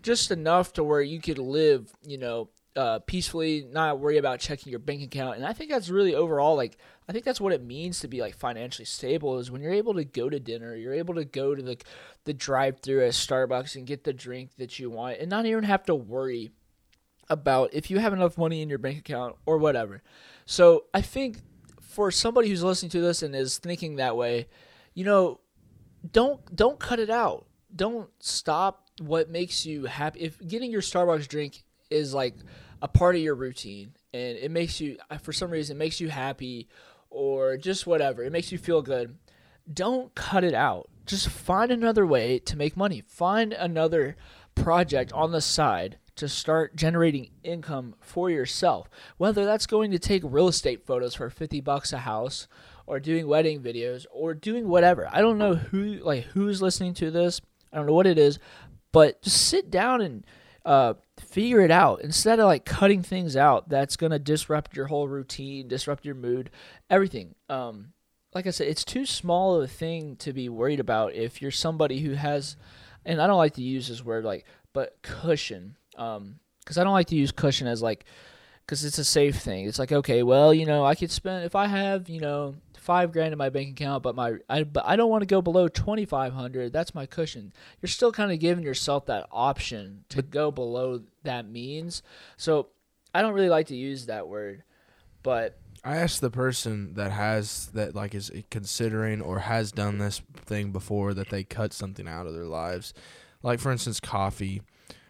just 0.01 0.31
enough 0.31 0.73
to 0.73 0.83
where 0.83 1.01
you 1.01 1.21
could 1.21 1.37
live, 1.37 1.93
you 2.05 2.17
know, 2.17 2.49
uh, 2.77 2.99
peacefully, 2.99 3.67
not 3.71 3.99
worry 3.99 4.17
about 4.17 4.39
checking 4.39 4.69
your 4.69 4.79
bank 4.79 5.01
account. 5.01 5.37
And 5.37 5.45
I 5.45 5.51
think 5.51 5.71
that's 5.71 5.89
really 5.89 6.13
overall 6.13 6.55
like 6.55 6.77
I 7.09 7.11
think 7.11 7.25
that's 7.25 7.41
what 7.41 7.51
it 7.51 7.63
means 7.63 7.99
to 8.01 8.07
be 8.07 8.21
like 8.21 8.35
financially 8.35 8.85
stable 8.85 9.39
is 9.39 9.49
when 9.49 9.61
you're 9.61 9.73
able 9.73 9.95
to 9.95 10.05
go 10.05 10.29
to 10.29 10.39
dinner, 10.39 10.75
you're 10.75 10.93
able 10.93 11.15
to 11.15 11.25
go 11.25 11.55
to 11.55 11.61
the 11.61 11.77
the 12.25 12.33
drive-through 12.33 13.03
at 13.03 13.13
Starbucks 13.13 13.75
and 13.75 13.87
get 13.87 14.03
the 14.03 14.13
drink 14.13 14.51
that 14.57 14.77
you 14.77 14.91
want 14.91 15.17
and 15.17 15.29
not 15.29 15.45
even 15.45 15.63
have 15.63 15.85
to 15.85 15.95
worry 15.95 16.51
about 17.29 17.73
if 17.73 17.89
you 17.89 17.97
have 17.97 18.13
enough 18.13 18.37
money 18.37 18.61
in 18.61 18.69
your 18.69 18.77
bank 18.77 18.99
account 18.99 19.35
or 19.45 19.57
whatever. 19.57 20.03
So, 20.45 20.85
I 20.93 21.01
think 21.01 21.39
for 21.81 22.11
somebody 22.11 22.47
who's 22.49 22.63
listening 22.63 22.91
to 22.91 23.01
this 23.01 23.23
and 23.23 23.35
is 23.35 23.57
thinking 23.57 23.95
that 23.95 24.15
way, 24.15 24.47
you 24.93 25.03
know, 25.03 25.39
don't 26.11 26.55
don't 26.55 26.79
cut 26.79 26.99
it 26.99 27.09
out. 27.09 27.47
Don't 27.75 28.09
stop 28.19 28.87
what 28.99 29.29
makes 29.29 29.65
you 29.65 29.85
happy. 29.85 30.19
If 30.19 30.45
getting 30.47 30.71
your 30.71 30.81
Starbucks 30.81 31.27
drink 31.27 31.63
is 31.89 32.13
like 32.13 32.35
a 32.81 32.87
part 32.87 33.15
of 33.15 33.21
your 33.21 33.35
routine 33.35 33.93
and 34.13 34.37
it 34.37 34.51
makes 34.51 34.79
you 34.79 34.97
uh, 35.09 35.17
for 35.17 35.33
some 35.33 35.49
reason 35.49 35.77
it 35.77 35.79
makes 35.79 35.99
you 35.99 36.09
happy 36.09 36.67
or 37.09 37.57
just 37.57 37.87
whatever, 37.87 38.23
it 38.23 38.31
makes 38.31 38.51
you 38.51 38.57
feel 38.57 38.81
good. 38.81 39.17
Don't 39.71 40.13
cut 40.15 40.43
it 40.43 40.53
out. 40.53 40.89
Just 41.05 41.29
find 41.29 41.71
another 41.71 42.05
way 42.05 42.39
to 42.39 42.57
make 42.57 42.77
money. 42.77 43.01
Find 43.05 43.53
another 43.53 44.15
project 44.55 45.11
on 45.13 45.31
the 45.31 45.41
side 45.41 45.97
to 46.15 46.27
start 46.27 46.75
generating 46.75 47.29
income 47.43 47.95
for 48.01 48.29
yourself. 48.29 48.89
Whether 49.17 49.45
that's 49.45 49.67
going 49.67 49.91
to 49.91 49.99
take 49.99 50.21
real 50.25 50.47
estate 50.47 50.85
photos 50.85 51.15
for 51.15 51.29
50 51.29 51.61
bucks 51.61 51.93
a 51.93 51.99
house 51.99 52.47
or 52.85 52.99
doing 52.99 53.27
wedding 53.27 53.61
videos 53.61 54.05
or 54.11 54.33
doing 54.33 54.67
whatever. 54.67 55.07
I 55.11 55.21
don't 55.21 55.37
know 55.37 55.55
who 55.55 55.99
like 56.03 56.23
who's 56.25 56.61
listening 56.61 56.93
to 56.95 57.11
this. 57.11 57.41
I 57.71 57.77
don't 57.77 57.85
know 57.85 57.93
what 57.93 58.07
it 58.07 58.17
is, 58.17 58.39
but 58.91 59.21
just 59.21 59.47
sit 59.47 59.69
down 59.69 60.01
and 60.01 60.25
uh, 60.67 60.95
figure 61.17 61.61
it 61.61 61.71
out 61.71 62.01
instead 62.01 62.39
of 62.41 62.45
like 62.45 62.65
cutting 62.65 63.01
things 63.01 63.37
out 63.37 63.69
that's 63.69 63.95
gonna 63.95 64.19
disrupt 64.19 64.75
your 64.75 64.87
whole 64.87 65.07
routine, 65.07 65.69
disrupt 65.69 66.03
your 66.03 66.13
mood, 66.13 66.51
everything. 66.89 67.35
Um, 67.47 67.93
like 68.33 68.45
I 68.45 68.49
said, 68.49 68.67
it's 68.67 68.83
too 68.83 69.05
small 69.05 69.55
of 69.55 69.63
a 69.63 69.67
thing 69.67 70.17
to 70.17 70.33
be 70.33 70.49
worried 70.49 70.81
about 70.81 71.13
if 71.13 71.41
you're 71.41 71.51
somebody 71.51 72.01
who 72.01 72.15
has, 72.15 72.57
and 73.05 73.21
I 73.21 73.27
don't 73.27 73.37
like 73.37 73.53
to 73.53 73.61
use 73.61 73.87
this 73.87 74.03
word 74.03 74.25
like, 74.25 74.45
but 74.73 75.01
cushion, 75.01 75.77
um, 75.97 76.35
because 76.59 76.77
I 76.77 76.83
don't 76.83 76.93
like 76.93 77.07
to 77.07 77.15
use 77.15 77.31
cushion 77.31 77.65
as 77.65 77.81
like, 77.81 78.03
because 78.65 78.83
it's 78.83 78.97
a 78.97 79.05
safe 79.05 79.37
thing. 79.37 79.67
It's 79.67 79.79
like 79.79 79.93
okay, 79.93 80.21
well, 80.21 80.53
you 80.53 80.65
know, 80.65 80.85
I 80.85 80.95
could 80.95 81.11
spend 81.11 81.45
if 81.45 81.55
I 81.55 81.67
have 81.67 82.09
you 82.09 82.19
know 82.19 82.55
five 82.87 83.11
grand 83.11 83.33
in 83.33 83.37
my 83.37 83.49
bank 83.49 83.71
account, 83.71 84.01
but 84.01 84.15
my 84.15 84.37
I 84.49 84.63
but 84.63 84.85
I 84.87 84.95
don't 84.95 85.09
want 85.09 85.21
to 85.21 85.27
go 85.27 85.41
below 85.41 85.67
twenty 85.67 86.05
five 86.05 86.31
hundred. 86.31 86.71
That's 86.71 86.95
my 86.95 87.05
cushion. 87.05 87.51
You're 87.81 87.89
still 87.89 88.13
kind 88.13 88.31
of 88.31 88.39
giving 88.39 88.63
yourself 88.63 89.05
that 89.07 89.27
option 89.29 90.05
to 90.09 90.21
go 90.21 90.51
below 90.51 91.01
that 91.23 91.49
means. 91.49 92.01
So 92.37 92.69
I 93.13 93.21
don't 93.21 93.33
really 93.33 93.49
like 93.49 93.67
to 93.67 93.75
use 93.75 94.05
that 94.05 94.29
word, 94.29 94.63
but 95.21 95.59
I 95.83 95.97
asked 95.97 96.21
the 96.21 96.31
person 96.31 96.93
that 96.93 97.11
has 97.11 97.67
that 97.73 97.93
like 97.93 98.15
is 98.15 98.31
considering 98.49 99.21
or 99.21 99.39
has 99.39 99.73
done 99.73 99.97
this 99.97 100.21
thing 100.35 100.71
before 100.71 101.13
that 101.13 101.29
they 101.29 101.43
cut 101.43 101.73
something 101.73 102.07
out 102.07 102.25
of 102.25 102.33
their 102.33 102.45
lives, 102.45 102.93
like 103.43 103.59
for 103.59 103.69
instance 103.69 103.99
coffee, 103.99 104.61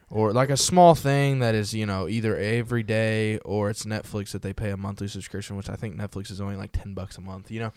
or 0.10 0.32
like 0.32 0.50
a 0.50 0.58
small 0.58 0.96
thing 0.96 1.40
that 1.40 1.56
is 1.56 1.74
you 1.74 1.86
know 1.86 2.08
either 2.08 2.38
every 2.38 2.84
day 2.84 3.38
or 3.40 3.70
it's 3.70 3.84
Netflix 3.84 4.32
that 4.32 4.42
they 4.42 4.54
pay 4.54 4.70
a 4.72 4.78
monthly 4.78 5.08
subscription, 5.08 5.58
which 5.58 5.70
I 5.70 5.76
think 5.76 5.96
Netflix 5.96 6.32
is 6.32 6.42
only 6.42 6.56
like 6.56 6.72
ten 6.72 6.94
bucks 6.94 7.18
a 7.18 7.22
month. 7.22 7.52
You 7.52 7.60
know, 7.60 7.74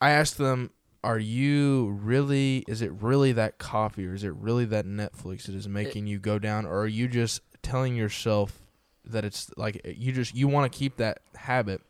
I 0.00 0.10
asked 0.10 0.38
them, 0.38 0.70
are 1.02 1.18
you 1.18 1.98
really? 2.02 2.64
Is 2.66 2.82
it 2.82 2.92
really 2.92 3.32
that 3.32 3.58
coffee 3.58 4.06
or 4.06 4.14
is 4.14 4.24
it 4.24 4.34
really 4.34 4.64
that 4.66 4.86
Netflix 4.86 5.44
that 5.44 5.54
is 5.54 5.68
making 5.68 6.06
you 6.06 6.18
go 6.18 6.38
down, 6.38 6.66
or 6.66 6.80
are 6.80 6.86
you 6.86 7.08
just 7.08 7.42
telling 7.62 7.96
yourself 7.96 8.60
that 9.04 9.24
it's 9.24 9.50
like 9.56 9.80
you 9.84 10.12
just 10.12 10.34
you 10.34 10.48
want 10.48 10.70
to 10.70 10.78
keep 10.78 10.96
that 10.96 11.18
habit 11.34 11.80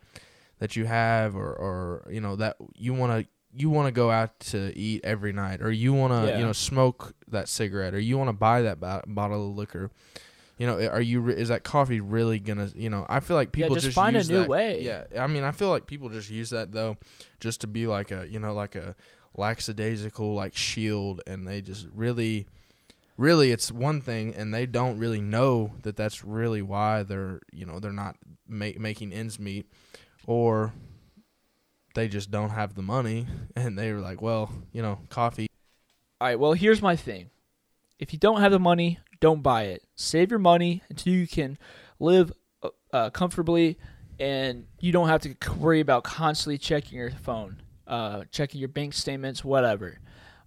that 0.58 0.76
you 0.76 0.84
have 0.84 1.36
or 1.36 1.52
or 1.52 2.08
you 2.10 2.20
know 2.20 2.36
that 2.36 2.56
you 2.74 2.92
want 2.92 3.12
to 3.12 3.28
you 3.56 3.70
want 3.70 3.86
to 3.86 3.92
go 3.92 4.10
out 4.10 4.38
to 4.40 4.76
eat 4.76 5.00
every 5.04 5.32
night 5.32 5.62
or 5.62 5.70
you 5.70 5.92
want 5.94 6.12
to 6.12 6.30
Yeah. 6.32 6.38
you 6.38 6.44
know 6.44 6.52
smoke 6.52 7.14
that 7.28 7.48
cigarette 7.48 7.94
or 7.94 8.00
you 8.00 8.18
want 8.18 8.28
to 8.28 8.32
buy 8.32 8.62
that 8.62 8.80
bo- 8.80 9.02
bottle 9.06 9.50
of 9.50 9.56
liquor 9.56 9.90
you 10.58 10.66
know 10.66 10.84
are 10.86 11.00
you 11.00 11.20
re- 11.20 11.34
is 11.36 11.48
that 11.48 11.62
coffee 11.64 12.00
really 12.00 12.38
gonna 12.40 12.70
you 12.74 12.88
know 12.90 13.04
i 13.08 13.20
feel 13.20 13.36
like 13.36 13.48
Yeah, 13.56 13.64
people 13.64 13.74
just 13.76 13.86
just, 13.86 13.94
find 13.94 14.16
a 14.16 14.22
new 14.24 14.40
that- 14.40 14.48
way. 14.48 14.82
yeah 14.82 15.04
i 15.18 15.26
mean 15.26 15.42
i 15.44 15.50
feel 15.52 15.68
like 15.68 15.86
people 15.86 16.08
just 16.08 16.30
use 16.30 16.50
that 16.50 16.72
though 16.72 16.96
just 17.40 17.60
to 17.62 17.66
be 17.66 17.86
like 17.86 18.10
a 18.10 18.26
you 18.28 18.38
know 18.40 18.54
like 18.54 18.74
a 18.76 18.94
lackadaisical 19.36 20.34
like 20.34 20.56
shield 20.56 21.20
and 21.26 21.46
they 21.46 21.60
just 21.60 21.86
really 21.94 22.46
really 23.16 23.52
it's 23.52 23.70
one 23.70 24.00
thing 24.00 24.34
and 24.34 24.52
they 24.52 24.66
don't 24.66 24.98
really 24.98 25.20
know 25.20 25.72
that 25.82 25.96
that's 25.96 26.24
really 26.24 26.62
why 26.62 27.02
they're 27.02 27.40
you 27.52 27.64
know 27.66 27.78
they're 27.78 27.92
not 27.92 28.16
ma- 28.48 28.70
making 28.78 29.12
ends 29.12 29.38
meet 29.38 29.66
or 30.26 30.72
they 31.94 32.08
just 32.08 32.30
don't 32.30 32.50
have 32.50 32.74
the 32.74 32.82
money 32.82 33.26
and 33.56 33.78
they 33.78 33.92
were 33.92 34.00
like 34.00 34.20
well 34.20 34.50
you 34.72 34.82
know 34.82 34.98
coffee 35.08 35.48
All 36.20 36.28
right, 36.28 36.38
well, 36.38 36.52
here's 36.52 36.80
my 36.80 36.96
thing. 36.96 37.30
If 37.98 38.12
you 38.12 38.18
don't 38.18 38.40
have 38.40 38.52
the 38.52 38.58
money, 38.58 38.98
don't 39.20 39.42
buy 39.42 39.64
it. 39.64 39.82
Save 39.94 40.30
your 40.30 40.38
money 40.38 40.82
until 40.88 41.12
you 41.12 41.26
can 41.26 41.58
live 41.98 42.32
uh, 42.62 42.68
uh, 42.92 43.10
comfortably 43.10 43.78
and 44.18 44.66
you 44.80 44.92
don't 44.92 45.08
have 45.08 45.20
to 45.22 45.34
worry 45.58 45.80
about 45.80 46.04
constantly 46.04 46.58
checking 46.58 46.98
your 46.98 47.10
phone, 47.10 47.60
uh, 47.86 48.24
checking 48.30 48.60
your 48.60 48.68
bank 48.68 48.94
statements, 48.94 49.44
whatever. 49.44 49.98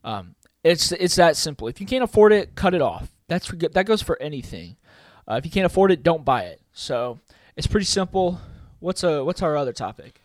Um, 0.04 0.36
it's 0.63 0.92
it's 0.92 1.16
that 1.16 1.36
simple. 1.36 1.68
If 1.68 1.80
you 1.80 1.88
can't 1.88 2.04
afford 2.04 2.34
it, 2.34 2.56
cut 2.56 2.74
it 2.74 2.82
off. 2.82 3.10
That's 3.27 3.50
that 3.50 3.86
goes 3.86 4.01
for 4.01 4.22
anything. 4.22 4.77
Uh, 5.30 5.36
if 5.36 5.46
you 5.46 5.51
can't 5.51 5.66
afford 5.66 5.92
it, 5.92 6.04
don't 6.04 6.24
buy 6.24 6.44
it. 6.44 6.62
So 6.72 7.20
it's 7.56 7.68
pretty 7.68 7.86
simple. 7.86 8.39
What's 8.80 9.04
a 9.04 9.24
what's 9.24 9.42
our 9.42 9.58
other 9.58 9.74
topic? 9.74 10.22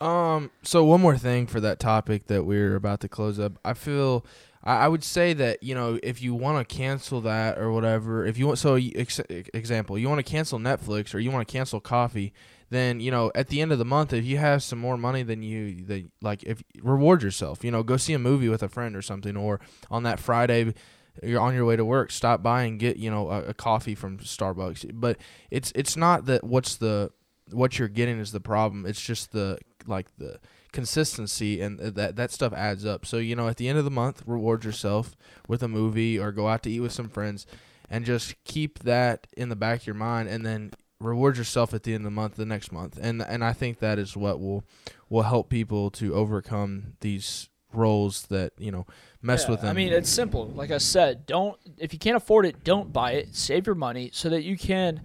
Um. 0.00 0.50
So 0.62 0.84
one 0.84 1.00
more 1.00 1.18
thing 1.18 1.46
for 1.46 1.60
that 1.60 1.80
topic 1.80 2.26
that 2.26 2.44
we're 2.44 2.76
about 2.76 3.00
to 3.00 3.08
close 3.08 3.38
up. 3.38 3.58
I 3.64 3.74
feel. 3.74 4.24
I, 4.62 4.88
would 4.88 5.04
say 5.04 5.32
that 5.34 5.62
you 5.62 5.74
know 5.74 5.98
if 6.02 6.20
you 6.20 6.34
want 6.34 6.68
to 6.68 6.76
cancel 6.76 7.20
that 7.22 7.58
or 7.58 7.72
whatever, 7.72 8.26
if 8.26 8.38
you 8.38 8.46
want. 8.46 8.58
So 8.58 8.74
ex- 8.74 9.20
example, 9.28 9.98
you 9.98 10.08
want 10.08 10.18
to 10.18 10.30
cancel 10.30 10.58
Netflix 10.58 11.14
or 11.14 11.20
you 11.20 11.30
want 11.30 11.46
to 11.46 11.52
cancel 11.52 11.80
coffee. 11.80 12.32
Then 12.70 13.00
you 13.00 13.10
know 13.10 13.32
at 13.34 13.48
the 13.48 13.60
end 13.62 13.72
of 13.72 13.78
the 13.78 13.84
month, 13.84 14.12
if 14.12 14.24
you 14.24 14.36
have 14.36 14.62
some 14.62 14.78
more 14.78 14.96
money 14.96 15.22
than 15.22 15.42
you, 15.42 15.84
that 15.86 16.06
like 16.20 16.42
if 16.42 16.62
reward 16.82 17.22
yourself. 17.22 17.64
You 17.64 17.70
know, 17.70 17.82
go 17.82 17.96
see 17.96 18.12
a 18.12 18.18
movie 18.18 18.48
with 18.48 18.62
a 18.62 18.68
friend 18.68 18.94
or 18.94 19.02
something, 19.02 19.36
or 19.36 19.60
on 19.90 20.02
that 20.02 20.20
Friday. 20.20 20.74
You're 21.20 21.40
on 21.40 21.54
your 21.54 21.64
way 21.64 21.74
to 21.74 21.84
work. 21.84 22.12
Stop 22.12 22.44
by 22.44 22.62
and 22.62 22.78
get 22.78 22.96
you 22.96 23.10
know 23.10 23.30
a, 23.30 23.42
a 23.46 23.54
coffee 23.54 23.94
from 23.94 24.18
Starbucks. 24.18 24.90
But 24.94 25.18
it's 25.50 25.72
it's 25.74 25.96
not 25.96 26.26
that 26.26 26.44
what's 26.44 26.76
the 26.76 27.10
what 27.50 27.78
you're 27.78 27.88
getting 27.88 28.18
is 28.18 28.32
the 28.32 28.40
problem. 28.40 28.86
It's 28.86 29.00
just 29.00 29.32
the 29.32 29.58
like 29.88 30.16
the 30.18 30.38
consistency 30.72 31.60
and 31.60 31.78
that 31.78 32.16
that 32.16 32.30
stuff 32.30 32.52
adds 32.52 32.84
up. 32.84 33.06
So 33.06 33.16
you 33.18 33.34
know, 33.34 33.48
at 33.48 33.56
the 33.56 33.68
end 33.68 33.78
of 33.78 33.84
the 33.84 33.90
month, 33.90 34.22
reward 34.26 34.64
yourself 34.64 35.16
with 35.46 35.62
a 35.62 35.68
movie 35.68 36.18
or 36.18 36.32
go 36.32 36.48
out 36.48 36.62
to 36.64 36.70
eat 36.70 36.80
with 36.80 36.92
some 36.92 37.08
friends, 37.08 37.46
and 37.90 38.04
just 38.04 38.34
keep 38.44 38.80
that 38.80 39.26
in 39.36 39.48
the 39.48 39.56
back 39.56 39.80
of 39.80 39.86
your 39.86 39.94
mind, 39.94 40.28
and 40.28 40.44
then 40.44 40.72
reward 41.00 41.36
yourself 41.36 41.72
at 41.72 41.84
the 41.84 41.94
end 41.94 42.02
of 42.02 42.04
the 42.04 42.10
month, 42.10 42.36
the 42.36 42.46
next 42.46 42.72
month, 42.72 42.98
and 43.00 43.22
and 43.22 43.44
I 43.44 43.52
think 43.52 43.78
that 43.78 43.98
is 43.98 44.16
what 44.16 44.40
will 44.40 44.64
will 45.08 45.22
help 45.22 45.48
people 45.48 45.90
to 45.92 46.14
overcome 46.14 46.94
these 47.00 47.48
roles 47.72 48.26
that 48.26 48.52
you 48.58 48.70
know 48.70 48.86
mess 49.22 49.44
Yeah, 49.44 49.50
with 49.50 49.60
them. 49.60 49.70
I 49.70 49.72
mean, 49.74 49.92
it's 49.92 50.10
simple. 50.10 50.46
Like 50.48 50.70
I 50.70 50.78
said, 50.78 51.26
don't 51.26 51.58
if 51.78 51.92
you 51.92 51.98
can't 51.98 52.16
afford 52.16 52.46
it, 52.46 52.64
don't 52.64 52.92
buy 52.92 53.12
it. 53.12 53.34
Save 53.34 53.66
your 53.66 53.74
money 53.74 54.10
so 54.12 54.28
that 54.30 54.42
you 54.42 54.56
can 54.56 55.00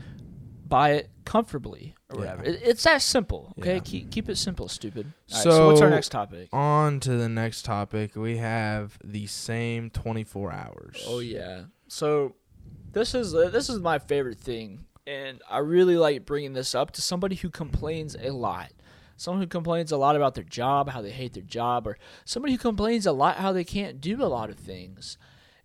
buy 0.67 0.91
it 0.91 1.09
comfortably 1.25 1.95
or 2.09 2.15
Yeah. 2.15 2.19
whatever. 2.35 2.43
It, 2.43 2.61
it's 2.63 2.83
that 2.83 3.01
simple. 3.01 3.53
Okay, 3.59 3.75
Yeah. 3.75 3.79
keep 3.81 4.11
keep 4.11 4.29
it 4.29 4.37
simple, 4.37 4.67
stupid. 4.67 5.05
All 5.31 5.35
right, 5.37 5.43
so 5.43 5.67
what's 5.67 5.81
our 5.81 5.89
next 5.89 6.09
topic? 6.09 6.49
on 6.53 6.99
to 7.01 7.11
the 7.17 7.29
next 7.29 7.63
topic. 7.65 8.15
We 8.15 8.37
have 8.37 8.97
the 9.03 9.27
same 9.27 9.89
24 9.89 10.51
hours. 10.51 11.03
Oh 11.07 11.19
yeah. 11.19 11.63
So 11.87 12.35
this 12.91 13.13
is 13.15 13.33
uh, 13.35 13.49
this 13.49 13.69
is 13.69 13.79
my 13.79 13.99
favorite 13.99 14.39
thing, 14.39 14.85
and 15.07 15.41
I 15.49 15.59
really 15.59 15.97
like 15.97 16.25
bringing 16.25 16.53
this 16.53 16.73
up 16.75 16.91
to 16.91 17.01
somebody 17.01 17.35
who 17.35 17.49
complains 17.49 18.15
a 18.15 18.31
lot. 18.31 18.71
Someone 19.15 19.41
who 19.43 19.47
complains 19.47 19.91
a 19.91 19.97
lot 19.97 20.15
about 20.15 20.33
their 20.35 20.43
job, 20.43 20.89
how 20.89 21.01
they 21.01 21.11
hate 21.11 21.33
their 21.33 21.43
job, 21.43 21.87
or 21.87 21.97
somebody 22.25 22.53
who 22.53 22.59
complains 22.59 23.05
a 23.05 23.11
lot 23.11 23.37
how 23.37 23.51
they 23.53 23.63
can't 23.63 24.01
do 24.01 24.21
a 24.23 24.25
lot 24.25 24.49
of 24.49 24.57
things. 24.57 25.17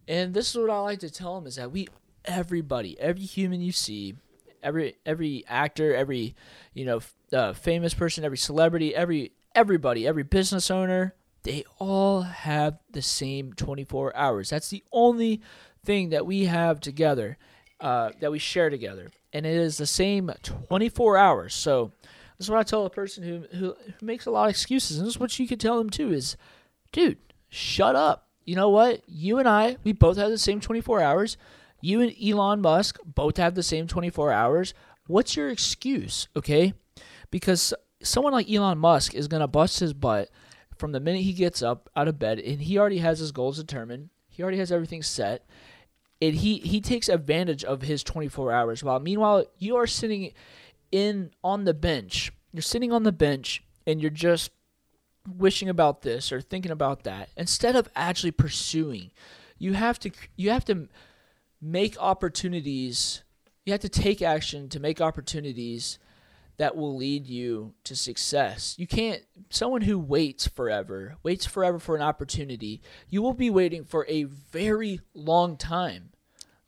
And 0.06 0.32
this 0.34 0.50
is 0.50 0.56
what 0.60 0.70
I 0.70 0.78
like 0.80 1.00
to 1.00 1.10
tell 1.10 1.34
them 1.34 1.46
is 1.46 1.56
that 1.56 1.72
we 1.72 1.88
everybody, 2.24 2.98
every 3.00 3.24
human 3.24 3.60
you 3.62 3.72
see, 3.72 4.14
every 4.62 4.96
every 5.06 5.44
actor, 5.48 5.94
every 5.94 6.34
you 6.74 6.84
know 6.84 7.00
uh, 7.32 7.52
famous 7.52 7.94
person, 7.94 8.24
every 8.24 8.38
celebrity, 8.38 8.94
every 8.94 9.32
everybody, 9.54 10.06
every 10.06 10.22
business 10.22 10.70
owner, 10.70 11.14
they 11.42 11.64
all 11.78 12.22
have 12.22 12.78
the 12.90 13.02
same 13.02 13.52
24 13.52 14.14
hours. 14.16 14.50
That's 14.50 14.68
the 14.68 14.84
only 14.92 15.40
thing 15.84 16.10
that 16.10 16.26
we 16.26 16.44
have 16.44 16.80
together, 16.80 17.38
uh, 17.80 18.10
that 18.20 18.30
we 18.30 18.38
share 18.38 18.70
together, 18.70 19.10
and 19.32 19.46
it 19.46 19.54
is 19.54 19.78
the 19.78 19.86
same 19.86 20.30
24 20.42 21.16
hours. 21.16 21.54
So 21.54 21.92
this 22.38 22.46
is 22.46 22.50
what 22.50 22.60
I 22.60 22.62
tell 22.62 22.86
a 22.86 22.90
person 22.90 23.24
who, 23.24 23.56
who 23.56 23.74
who 23.98 24.06
makes 24.06 24.26
a 24.26 24.30
lot 24.30 24.44
of 24.44 24.50
excuses, 24.50 24.98
and 24.98 25.06
this 25.06 25.14
is 25.14 25.20
what 25.20 25.38
you 25.38 25.48
could 25.48 25.60
tell 25.60 25.78
them 25.78 25.90
too: 25.90 26.12
is, 26.12 26.36
dude, 26.92 27.18
shut 27.48 27.96
up. 27.96 28.28
You 28.44 28.56
know 28.56 28.70
what? 28.70 29.02
You 29.06 29.38
and 29.38 29.48
I, 29.48 29.76
we 29.84 29.92
both 29.92 30.16
have 30.16 30.30
the 30.30 30.38
same 30.38 30.60
24 30.60 31.02
hours. 31.02 31.36
You 31.80 32.00
and 32.00 32.14
Elon 32.22 32.60
Musk 32.60 32.98
both 33.04 33.36
have 33.36 33.54
the 33.54 33.62
same 33.62 33.86
24 33.86 34.32
hours. 34.32 34.74
What's 35.06 35.36
your 35.36 35.48
excuse? 35.48 36.28
Okay, 36.36 36.74
because 37.30 37.72
someone 38.02 38.32
like 38.32 38.50
Elon 38.50 38.78
Musk 38.78 39.14
is 39.14 39.28
gonna 39.28 39.48
bust 39.48 39.80
his 39.80 39.92
butt 39.92 40.30
from 40.76 40.92
the 40.92 41.00
minute 41.00 41.22
he 41.22 41.32
gets 41.32 41.62
up 41.62 41.88
out 41.96 42.08
of 42.08 42.18
bed, 42.18 42.38
and 42.38 42.62
he 42.62 42.78
already 42.78 42.98
has 42.98 43.18
his 43.18 43.32
goals 43.32 43.58
determined. 43.58 44.10
He 44.28 44.42
already 44.42 44.58
has 44.58 44.70
everything 44.70 45.02
set 45.02 45.44
and 46.20 46.36
he 46.36 46.58
he 46.58 46.80
takes 46.80 47.08
advantage 47.08 47.64
of 47.64 47.82
his 47.82 48.02
24 48.02 48.52
hours 48.52 48.82
while 48.82 49.00
meanwhile 49.00 49.44
you 49.58 49.76
are 49.76 49.86
sitting 49.86 50.32
in 50.90 51.30
on 51.44 51.64
the 51.64 51.74
bench 51.74 52.32
you're 52.52 52.62
sitting 52.62 52.92
on 52.92 53.02
the 53.02 53.12
bench 53.12 53.62
and 53.86 54.00
you're 54.00 54.10
just 54.10 54.50
wishing 55.36 55.68
about 55.68 56.02
this 56.02 56.32
or 56.32 56.40
thinking 56.40 56.72
about 56.72 57.04
that 57.04 57.28
instead 57.36 57.76
of 57.76 57.88
actually 57.94 58.30
pursuing 58.30 59.10
you 59.58 59.74
have 59.74 59.98
to 59.98 60.10
you 60.36 60.50
have 60.50 60.64
to 60.64 60.88
make 61.60 61.96
opportunities 61.98 63.22
you 63.68 63.72
have 63.72 63.80
to 63.82 63.88
take 63.90 64.22
action 64.22 64.70
to 64.70 64.80
make 64.80 64.98
opportunities 64.98 65.98
that 66.56 66.74
will 66.74 66.96
lead 66.96 67.26
you 67.26 67.74
to 67.84 67.94
success. 67.94 68.74
You 68.78 68.86
can't 68.86 69.22
someone 69.50 69.82
who 69.82 69.98
waits 69.98 70.48
forever, 70.48 71.16
waits 71.22 71.44
forever 71.44 71.78
for 71.78 71.94
an 71.94 72.00
opportunity, 72.00 72.80
you 73.10 73.20
will 73.20 73.34
be 73.34 73.50
waiting 73.50 73.84
for 73.84 74.06
a 74.08 74.24
very 74.24 75.00
long 75.12 75.58
time. 75.58 76.12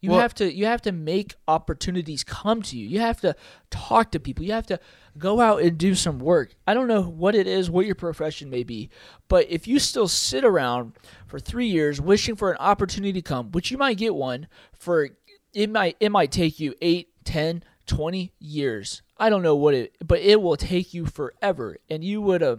You 0.01 0.11
Well- 0.11 0.21
have 0.21 0.35
to 0.37 0.53
you 0.53 0.67
have 0.67 0.83
to 0.83 0.93
make 0.93 1.35
opportunities 1.47 2.25
come 2.25 2.63
to 2.63 2.77
you. 2.79 2.89
You 2.89 3.01
have 3.01 3.21
to 3.21 3.37
talk 3.71 4.11
to 4.13 4.21
people. 4.21 4.45
You 4.45 4.53
have 4.53 4.67
to 4.69 4.81
go 5.19 5.41
out 5.41 5.61
and 5.63 5.77
do 5.77 5.95
some 5.95 6.19
work. 6.19 6.55
I 6.67 6.73
don't 6.75 6.89
know 6.89 7.03
what 7.03 7.35
it 7.35 7.47
is, 7.47 7.69
what 7.71 7.85
your 7.87 7.95
profession 7.95 8.49
may 8.49 8.63
be, 8.63 8.89
but 9.29 9.47
if 9.51 9.67
you 9.69 9.79
still 9.79 10.09
sit 10.09 10.45
around 10.45 10.93
for 11.27 11.39
3 11.39 11.67
years 11.69 12.01
wishing 12.01 12.37
for 12.37 12.53
an 12.53 12.59
opportunity 12.59 13.13
to 13.15 13.23
come, 13.23 13.51
which 13.53 13.71
you 13.71 13.77
might 13.79 13.99
get 13.99 14.15
one 14.15 14.47
for 14.73 15.11
it 15.53 15.69
might 15.69 15.97
it 16.01 16.11
might 16.11 16.31
take 16.33 16.61
you 16.61 16.75
8, 16.81 17.09
10, 17.25 17.65
20 17.87 18.33
years. 18.39 19.03
I 19.19 19.29
don't 19.29 19.43
know 19.43 19.57
what 19.57 19.75
it, 19.75 19.95
but 20.03 20.21
it 20.21 20.41
will 20.41 20.57
take 20.57 20.95
you 20.95 21.05
forever, 21.05 21.77
and 21.91 22.03
you 22.03 22.23
would 22.23 22.43
uh, 22.43 22.57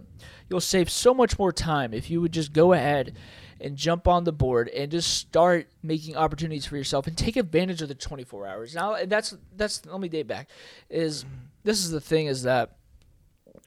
you'll 0.48 0.60
save 0.60 0.88
so 0.90 1.12
much 1.12 1.38
more 1.38 1.52
time 1.52 1.92
if 1.92 2.08
you 2.10 2.20
would 2.20 2.32
just 2.32 2.52
go 2.52 2.72
ahead 2.72 3.16
and 3.62 3.76
jump 3.76 4.08
on 4.08 4.24
the 4.24 4.32
board 4.32 4.68
and 4.68 4.90
just 4.90 5.14
start 5.14 5.68
making 5.82 6.16
opportunities 6.16 6.66
for 6.66 6.76
yourself 6.76 7.06
and 7.06 7.16
take 7.16 7.36
advantage 7.36 7.80
of 7.80 7.88
the 7.88 7.94
24 7.94 8.46
hours. 8.46 8.74
Now, 8.74 8.96
that's 9.06 9.34
that's 9.56 9.86
let 9.86 10.00
me 10.00 10.08
date 10.08 10.26
back. 10.26 10.50
Is 10.90 11.24
this 11.64 11.78
is 11.78 11.90
the 11.90 12.00
thing 12.00 12.26
is 12.26 12.42
that 12.42 12.76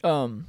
um 0.04 0.48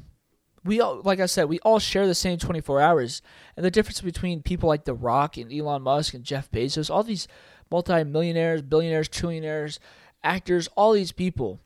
we 0.65 0.81
all 0.81 1.01
like 1.03 1.21
I 1.21 1.27
said, 1.27 1.49
we 1.49 1.61
all 1.61 1.79
share 1.79 2.07
the 2.07 2.15
same 2.15 2.39
24 2.39 2.81
hours. 2.81 3.23
And 3.57 3.65
the 3.65 3.71
difference 3.71 4.01
between 4.01 4.43
people 4.43 4.69
like 4.69 4.85
The 4.85 4.95
Rock 4.95 5.37
and 5.37 5.53
Elon 5.53 5.83
Musk 5.83 6.13
and 6.13 6.25
Jeff 6.25 6.51
Bezos, 6.51 6.91
all 6.91 7.05
these 7.05 7.29
multi-millionaires, 7.71 8.63
billionaires, 8.63 9.09
trillionaires, 9.09 9.79
actors, 10.25 10.69
all 10.77 10.93
these 10.93 11.13
people, 11.13 11.61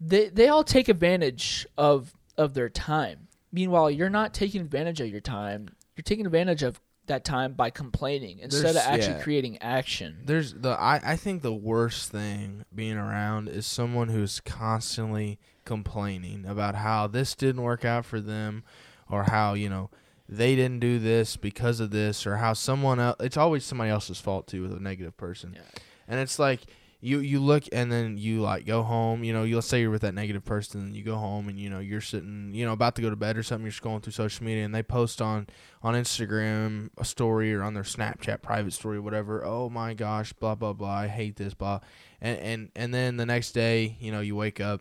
they 0.00 0.30
they 0.30 0.48
all 0.48 0.64
take 0.64 0.88
advantage 0.88 1.66
of 1.76 2.14
of 2.38 2.54
their 2.54 2.70
time. 2.70 3.28
Meanwhile, 3.52 3.90
you're 3.90 4.10
not 4.10 4.34
taking 4.34 4.60
advantage 4.62 5.00
of 5.00 5.08
your 5.08 5.20
time. 5.20 5.70
You're 5.96 6.02
taking 6.02 6.26
advantage 6.26 6.62
of 6.62 6.80
that 7.08 7.24
time 7.24 7.52
by 7.54 7.70
complaining 7.70 8.38
instead 8.38 8.74
There's- 8.74 8.76
of 8.86 8.92
actually 8.92 9.16
yeah. 9.16 9.22
creating 9.22 9.58
action. 9.58 10.18
There's 10.24 10.54
the 10.54 10.70
I, 10.70 11.00
I 11.04 11.16
think 11.16 11.42
the 11.42 11.52
worst 11.52 12.10
thing 12.10 12.64
being 12.74 12.96
around 12.96 13.48
is 13.48 13.66
someone 13.66 14.08
who's 14.08 14.40
constantly 14.40 15.38
complaining 15.64 16.46
about 16.46 16.74
how 16.76 17.06
this 17.06 17.34
didn't 17.34 17.62
work 17.62 17.84
out 17.84 18.04
for 18.06 18.20
them 18.20 18.64
or 19.10 19.24
how, 19.24 19.54
you 19.54 19.68
know, 19.68 19.90
they 20.28 20.54
didn't 20.56 20.80
do 20.80 20.98
this 20.98 21.36
because 21.36 21.80
of 21.80 21.90
this 21.90 22.26
or 22.26 22.36
how 22.36 22.52
someone 22.52 23.00
else 23.00 23.16
it's 23.20 23.36
always 23.36 23.64
somebody 23.64 23.90
else's 23.90 24.20
fault 24.20 24.46
too 24.46 24.62
with 24.62 24.72
a 24.72 24.80
negative 24.80 25.16
person. 25.16 25.52
Yeah. 25.54 25.62
And 26.06 26.20
it's 26.20 26.38
like 26.38 26.60
you 27.00 27.20
you 27.20 27.38
look 27.40 27.64
and 27.72 27.92
then 27.92 28.18
you 28.18 28.40
like 28.40 28.66
go 28.66 28.82
home, 28.82 29.22
you 29.22 29.32
know, 29.32 29.44
you 29.44 29.54
let's 29.54 29.68
say 29.68 29.80
you're 29.80 29.90
with 29.90 30.02
that 30.02 30.14
negative 30.14 30.44
person 30.44 30.80
and 30.80 30.96
you 30.96 31.04
go 31.04 31.14
home 31.14 31.48
and 31.48 31.58
you 31.58 31.70
know 31.70 31.78
you're 31.78 32.00
sitting, 32.00 32.50
you 32.52 32.64
know, 32.66 32.72
about 32.72 32.96
to 32.96 33.02
go 33.02 33.10
to 33.10 33.16
bed 33.16 33.36
or 33.36 33.42
something, 33.42 33.64
you're 33.64 33.72
scrolling 33.72 34.02
through 34.02 34.12
social 34.12 34.44
media 34.44 34.64
and 34.64 34.74
they 34.74 34.82
post 34.82 35.22
on 35.22 35.46
on 35.82 35.94
Instagram 35.94 36.90
a 36.98 37.04
story 37.04 37.54
or 37.54 37.62
on 37.62 37.74
their 37.74 37.84
Snapchat 37.84 38.42
private 38.42 38.72
story 38.72 38.98
whatever, 38.98 39.44
oh 39.44 39.68
my 39.68 39.94
gosh, 39.94 40.32
blah 40.32 40.56
blah 40.56 40.72
blah, 40.72 40.90
I 40.90 41.06
hate 41.06 41.36
this, 41.36 41.54
blah. 41.54 41.80
And 42.20 42.38
and 42.40 42.70
and 42.74 42.92
then 42.94 43.16
the 43.16 43.26
next 43.26 43.52
day, 43.52 43.96
you 44.00 44.10
know, 44.10 44.20
you 44.20 44.34
wake 44.34 44.60
up 44.60 44.80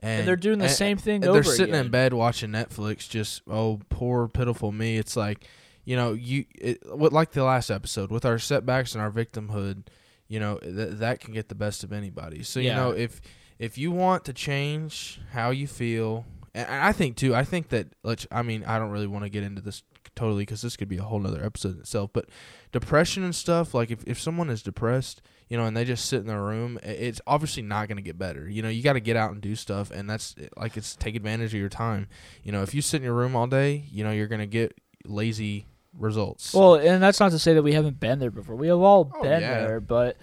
and, 0.00 0.26
they're 0.26 0.36
doing 0.36 0.58
the 0.58 0.64
and- 0.64 0.74
same 0.74 0.96
thing 0.96 1.24
over 1.24 1.40
They're 1.40 1.52
sitting 1.52 1.74
again. 1.74 1.86
in 1.86 1.90
bed 1.90 2.12
watching 2.12 2.50
Netflix 2.50 3.08
just 3.08 3.42
oh 3.48 3.80
poor 3.88 4.28
pitiful 4.28 4.72
me. 4.72 4.98
It's 4.98 5.16
like 5.16 5.46
you 5.84 5.96
know, 5.96 6.12
you 6.12 6.44
it, 6.54 6.80
what 6.94 7.12
like 7.12 7.32
the 7.32 7.44
last 7.44 7.70
episode 7.70 8.10
with 8.10 8.24
our 8.24 8.38
setbacks 8.38 8.94
and 8.94 9.02
our 9.02 9.10
victimhood, 9.10 9.84
you 10.30 10.38
know, 10.38 10.58
th- 10.58 10.98
that 10.98 11.18
can 11.20 11.34
get 11.34 11.48
the 11.48 11.56
best 11.56 11.82
of 11.82 11.92
anybody. 11.92 12.44
So 12.44 12.60
you 12.60 12.76
know, 12.76 12.90
if 12.92 13.20
if 13.58 13.76
you 13.76 13.90
want 13.90 14.24
to 14.26 14.32
change 14.32 15.20
how 15.32 15.50
you 15.50 15.66
feel, 15.66 16.24
and 16.54 16.66
and 16.66 16.82
I 16.82 16.92
think 16.92 17.16
too, 17.16 17.34
I 17.34 17.42
think 17.42 17.68
that 17.70 17.88
let's. 18.04 18.26
I 18.30 18.42
mean, 18.42 18.64
I 18.64 18.78
don't 18.78 18.90
really 18.90 19.08
want 19.08 19.24
to 19.24 19.28
get 19.28 19.42
into 19.42 19.60
this 19.60 19.82
totally 20.14 20.42
because 20.42 20.62
this 20.62 20.76
could 20.76 20.88
be 20.88 20.98
a 20.98 21.02
whole 21.02 21.18
nother 21.18 21.44
episode 21.44 21.74
in 21.74 21.80
itself. 21.80 22.10
But 22.12 22.26
depression 22.70 23.24
and 23.24 23.34
stuff, 23.34 23.74
like 23.74 23.90
if 23.90 24.04
if 24.06 24.20
someone 24.20 24.50
is 24.50 24.62
depressed, 24.62 25.20
you 25.48 25.56
know, 25.56 25.64
and 25.64 25.76
they 25.76 25.84
just 25.84 26.06
sit 26.06 26.20
in 26.20 26.28
their 26.28 26.42
room, 26.42 26.78
it's 26.84 27.20
obviously 27.26 27.64
not 27.64 27.88
going 27.88 27.96
to 27.96 28.02
get 28.02 28.16
better. 28.16 28.48
You 28.48 28.62
know, 28.62 28.68
you 28.68 28.84
got 28.84 28.92
to 28.92 29.00
get 29.00 29.16
out 29.16 29.32
and 29.32 29.40
do 29.40 29.56
stuff, 29.56 29.90
and 29.90 30.08
that's 30.08 30.36
like 30.56 30.76
it's 30.76 30.94
take 30.94 31.16
advantage 31.16 31.52
of 31.52 31.58
your 31.58 31.68
time. 31.68 32.06
You 32.44 32.52
know, 32.52 32.62
if 32.62 32.72
you 32.72 32.82
sit 32.82 32.98
in 32.98 33.02
your 33.02 33.14
room 33.14 33.34
all 33.34 33.48
day, 33.48 33.84
you 33.90 34.04
know, 34.04 34.12
you're 34.12 34.28
going 34.28 34.38
to 34.38 34.46
get 34.46 34.78
lazy 35.04 35.66
results. 35.98 36.54
Well, 36.54 36.74
and 36.76 37.02
that's 37.02 37.20
not 37.20 37.32
to 37.32 37.38
say 37.38 37.54
that 37.54 37.62
we 37.62 37.72
haven't 37.72 38.00
been 38.00 38.18
there 38.18 38.30
before. 38.30 38.56
We 38.56 38.68
have 38.68 38.80
all 38.80 39.10
Oh, 39.14 39.22
been 39.22 39.40
yeah. 39.40 39.66
there, 39.66 39.80
but 39.80 40.16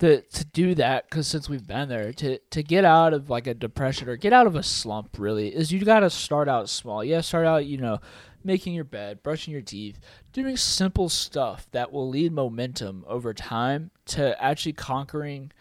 to 0.00 0.20
to 0.22 0.44
do 0.46 0.74
that, 0.74 1.08
because 1.08 1.26
since 1.26 1.48
we've 1.48 1.66
been 1.66 1.88
there, 1.88 2.12
to 2.12 2.38
to 2.38 2.62
get 2.62 2.84
out 2.84 3.12
of 3.14 3.30
like 3.30 3.46
a 3.46 3.54
depression 3.54 4.08
or 4.08 4.16
get 4.16 4.32
out 4.32 4.46
of 4.46 4.56
a 4.56 4.62
slump, 4.62 5.16
really, 5.18 5.48
is 5.54 5.72
you 5.72 5.84
got 5.84 6.00
to 6.00 6.10
start 6.10 6.48
out 6.48 6.68
small. 6.68 7.04
Yeah, 7.04 7.20
start 7.20 7.46
out, 7.46 7.64
you 7.66 7.78
know, 7.78 8.00
making 8.42 8.74
your 8.74 8.84
bed, 8.84 9.22
brushing 9.22 9.52
your 9.52 9.62
teeth, 9.62 9.98
doing 10.32 10.56
simple 10.56 11.08
stuff 11.08 11.66
that 11.72 11.92
will 11.92 12.08
lead 12.08 12.32
momentum 12.32 13.04
over 13.06 13.32
time 13.32 13.90
to 14.06 14.40
actually 14.42 14.72
conquering 14.72 15.52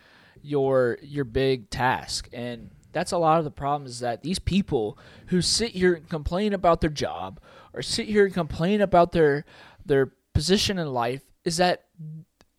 your 0.41 0.97
your 1.01 1.25
big 1.25 1.69
task 1.69 2.27
and 2.33 2.69
that's 2.93 3.11
a 3.11 3.17
lot 3.17 3.39
of 3.39 3.43
the 3.43 3.51
problem 3.51 3.87
is 3.87 3.99
that 3.99 4.21
these 4.21 4.39
people 4.39 4.97
who 5.27 5.41
sit 5.41 5.71
here 5.71 5.95
and 5.95 6.07
complain 6.07 6.53
about 6.53 6.79
their 6.79 6.89
job 6.89 7.39
or 7.73 7.81
sit 7.81 8.07
here 8.07 8.25
and 8.25 8.33
complain 8.33 8.79
about 8.79 9.11
their 9.11 9.43
their 9.85 10.13
position 10.33 10.79
in 10.79 10.93
life 10.93 11.21
is 11.43 11.57
that 11.57 11.85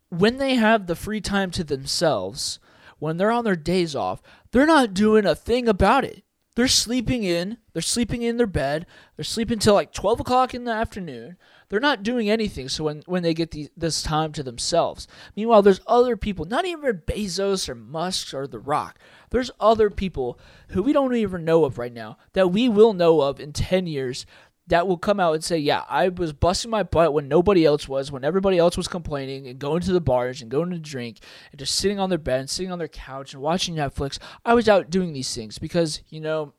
when 0.09 0.37
they 0.37 0.55
have 0.55 0.85
the 0.85 0.95
free 0.95 1.21
time 1.21 1.49
to 1.51 1.63
themselves 1.63 2.59
when 2.99 3.17
they're 3.17 3.31
on 3.31 3.43
their 3.43 3.55
days 3.55 3.95
off 3.95 4.21
they're 4.51 4.65
not 4.65 4.93
doing 4.93 5.25
a 5.25 5.35
thing 5.35 5.67
about 5.67 6.05
it. 6.05 6.23
They're 6.55 6.67
sleeping 6.67 7.23
in 7.23 7.57
they're 7.73 7.81
sleeping 7.81 8.21
in 8.21 8.37
their 8.37 8.47
bed 8.47 8.85
they're 9.15 9.23
sleeping 9.23 9.59
till 9.59 9.73
like 9.73 9.91
12 9.91 10.19
o'clock 10.21 10.53
in 10.53 10.65
the 10.65 10.71
afternoon 10.71 11.37
they're 11.69 11.79
not 11.79 12.03
doing 12.03 12.29
anything 12.29 12.69
so 12.69 12.83
when, 12.83 13.01
when 13.05 13.23
they 13.23 13.33
get 13.33 13.51
the, 13.51 13.69
this 13.75 14.01
time 14.01 14.31
to 14.31 14.43
themselves 14.43 15.07
meanwhile 15.35 15.61
there's 15.61 15.81
other 15.87 16.17
people 16.17 16.45
not 16.45 16.65
even 16.65 17.01
bezos 17.05 17.67
or 17.69 17.75
musk 17.75 18.33
or 18.33 18.47
the 18.47 18.59
rock 18.59 18.99
there's 19.29 19.51
other 19.59 19.89
people 19.89 20.39
who 20.69 20.83
we 20.83 20.93
don't 20.93 21.15
even 21.15 21.45
know 21.45 21.65
of 21.65 21.77
right 21.77 21.93
now 21.93 22.17
that 22.33 22.51
we 22.51 22.69
will 22.69 22.93
know 22.93 23.21
of 23.21 23.39
in 23.39 23.51
10 23.53 23.87
years 23.87 24.25
that 24.67 24.87
will 24.87 24.97
come 24.97 25.19
out 25.19 25.33
and 25.33 25.43
say, 25.43 25.57
Yeah, 25.57 25.83
I 25.87 26.09
was 26.09 26.33
busting 26.33 26.71
my 26.71 26.83
butt 26.83 27.13
when 27.13 27.27
nobody 27.27 27.65
else 27.65 27.87
was, 27.87 28.11
when 28.11 28.23
everybody 28.23 28.57
else 28.57 28.77
was 28.77 28.87
complaining 28.87 29.47
and 29.47 29.59
going 29.59 29.81
to 29.81 29.93
the 29.93 30.01
bars 30.01 30.41
and 30.41 30.49
going 30.49 30.71
to 30.71 30.79
drink 30.79 31.19
and 31.51 31.59
just 31.59 31.75
sitting 31.75 31.99
on 31.99 32.09
their 32.09 32.17
bed 32.17 32.39
and 32.39 32.49
sitting 32.49 32.71
on 32.71 32.79
their 32.79 32.87
couch 32.87 33.33
and 33.33 33.41
watching 33.41 33.75
Netflix. 33.75 34.17
I 34.43 34.53
was 34.53 34.67
out 34.67 34.89
doing 34.89 35.13
these 35.13 35.33
things 35.33 35.59
because, 35.59 36.01
you 36.09 36.19
know, 36.19 36.53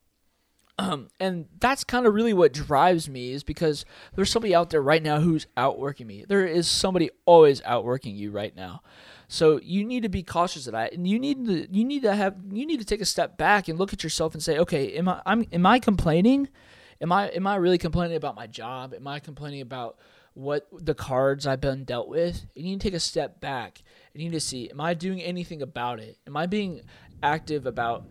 um, 0.79 1.09
and 1.19 1.47
that's 1.59 1.85
kind 1.85 2.07
of 2.07 2.15
really 2.15 2.35
what 2.35 2.53
drives 2.53 3.09
me 3.09 3.33
is 3.33 3.43
because 3.43 3.87
there's 4.15 4.31
somebody 4.31 4.55
out 4.55 4.71
there 4.71 4.83
right 4.83 5.03
now 5.03 5.21
who's 5.21 5.47
outworking 5.57 6.07
me. 6.07 6.25
There 6.29 6.47
is 6.47 6.69
somebody 6.69 7.11
always 7.25 7.63
outworking 7.65 8.15
you 8.15 8.31
right 8.31 8.55
now. 8.55 8.83
So 9.29 9.59
you 9.63 9.85
need 9.85 10.03
to 10.03 10.09
be 10.09 10.23
cautious 10.23 10.67
of 10.67 10.75
that, 10.75 10.93
and 10.93 11.09
you 11.09 11.19
need 11.19 11.47
to 11.47 11.67
you 11.71 11.85
need 11.85 12.03
to 12.03 12.15
have 12.15 12.37
you 12.51 12.67
need 12.67 12.79
to 12.79 12.85
take 12.85 13.01
a 13.01 13.07
step 13.07 13.37
back 13.39 13.69
and 13.69 13.79
look 13.79 13.93
at 13.93 14.05
yourself 14.05 14.35
and 14.35 14.43
say, 14.43 14.59
okay, 14.59 14.93
am 14.93 15.09
I 15.09 15.23
I'm, 15.25 15.47
am 15.53 15.67
I 15.67 15.79
complaining? 15.79 16.49
Am 17.01 17.11
I 17.11 17.29
am 17.29 17.47
I 17.47 17.57
really 17.57 17.79
complaining 17.79 18.17
about 18.17 18.37
my 18.37 18.47
job? 18.47 18.95
Am 18.95 19.09
I 19.09 19.19
complaining 19.19 19.63
about 19.63 19.99
what 20.35 20.69
the 20.73 20.95
cards 20.95 21.47
I've 21.47 21.61
been 21.61 21.85
dealt 21.85 22.09
with? 22.09 22.45
You 22.55 22.65
need 22.65 22.81
to 22.81 22.87
take 22.87 22.95
a 22.95 23.01
step 23.01 23.41
back 23.41 23.83
and 24.13 24.23
you 24.23 24.29
need 24.29 24.37
to 24.37 24.41
see, 24.41 24.71
am 24.71 24.81
I 24.81 24.93
doing 24.93 25.23
anything 25.23 25.63
about 25.63 25.99
it? 25.99 26.19
Am 26.27 26.37
I 26.37 26.47
being 26.47 26.83
active 27.23 27.67
about 27.67 28.05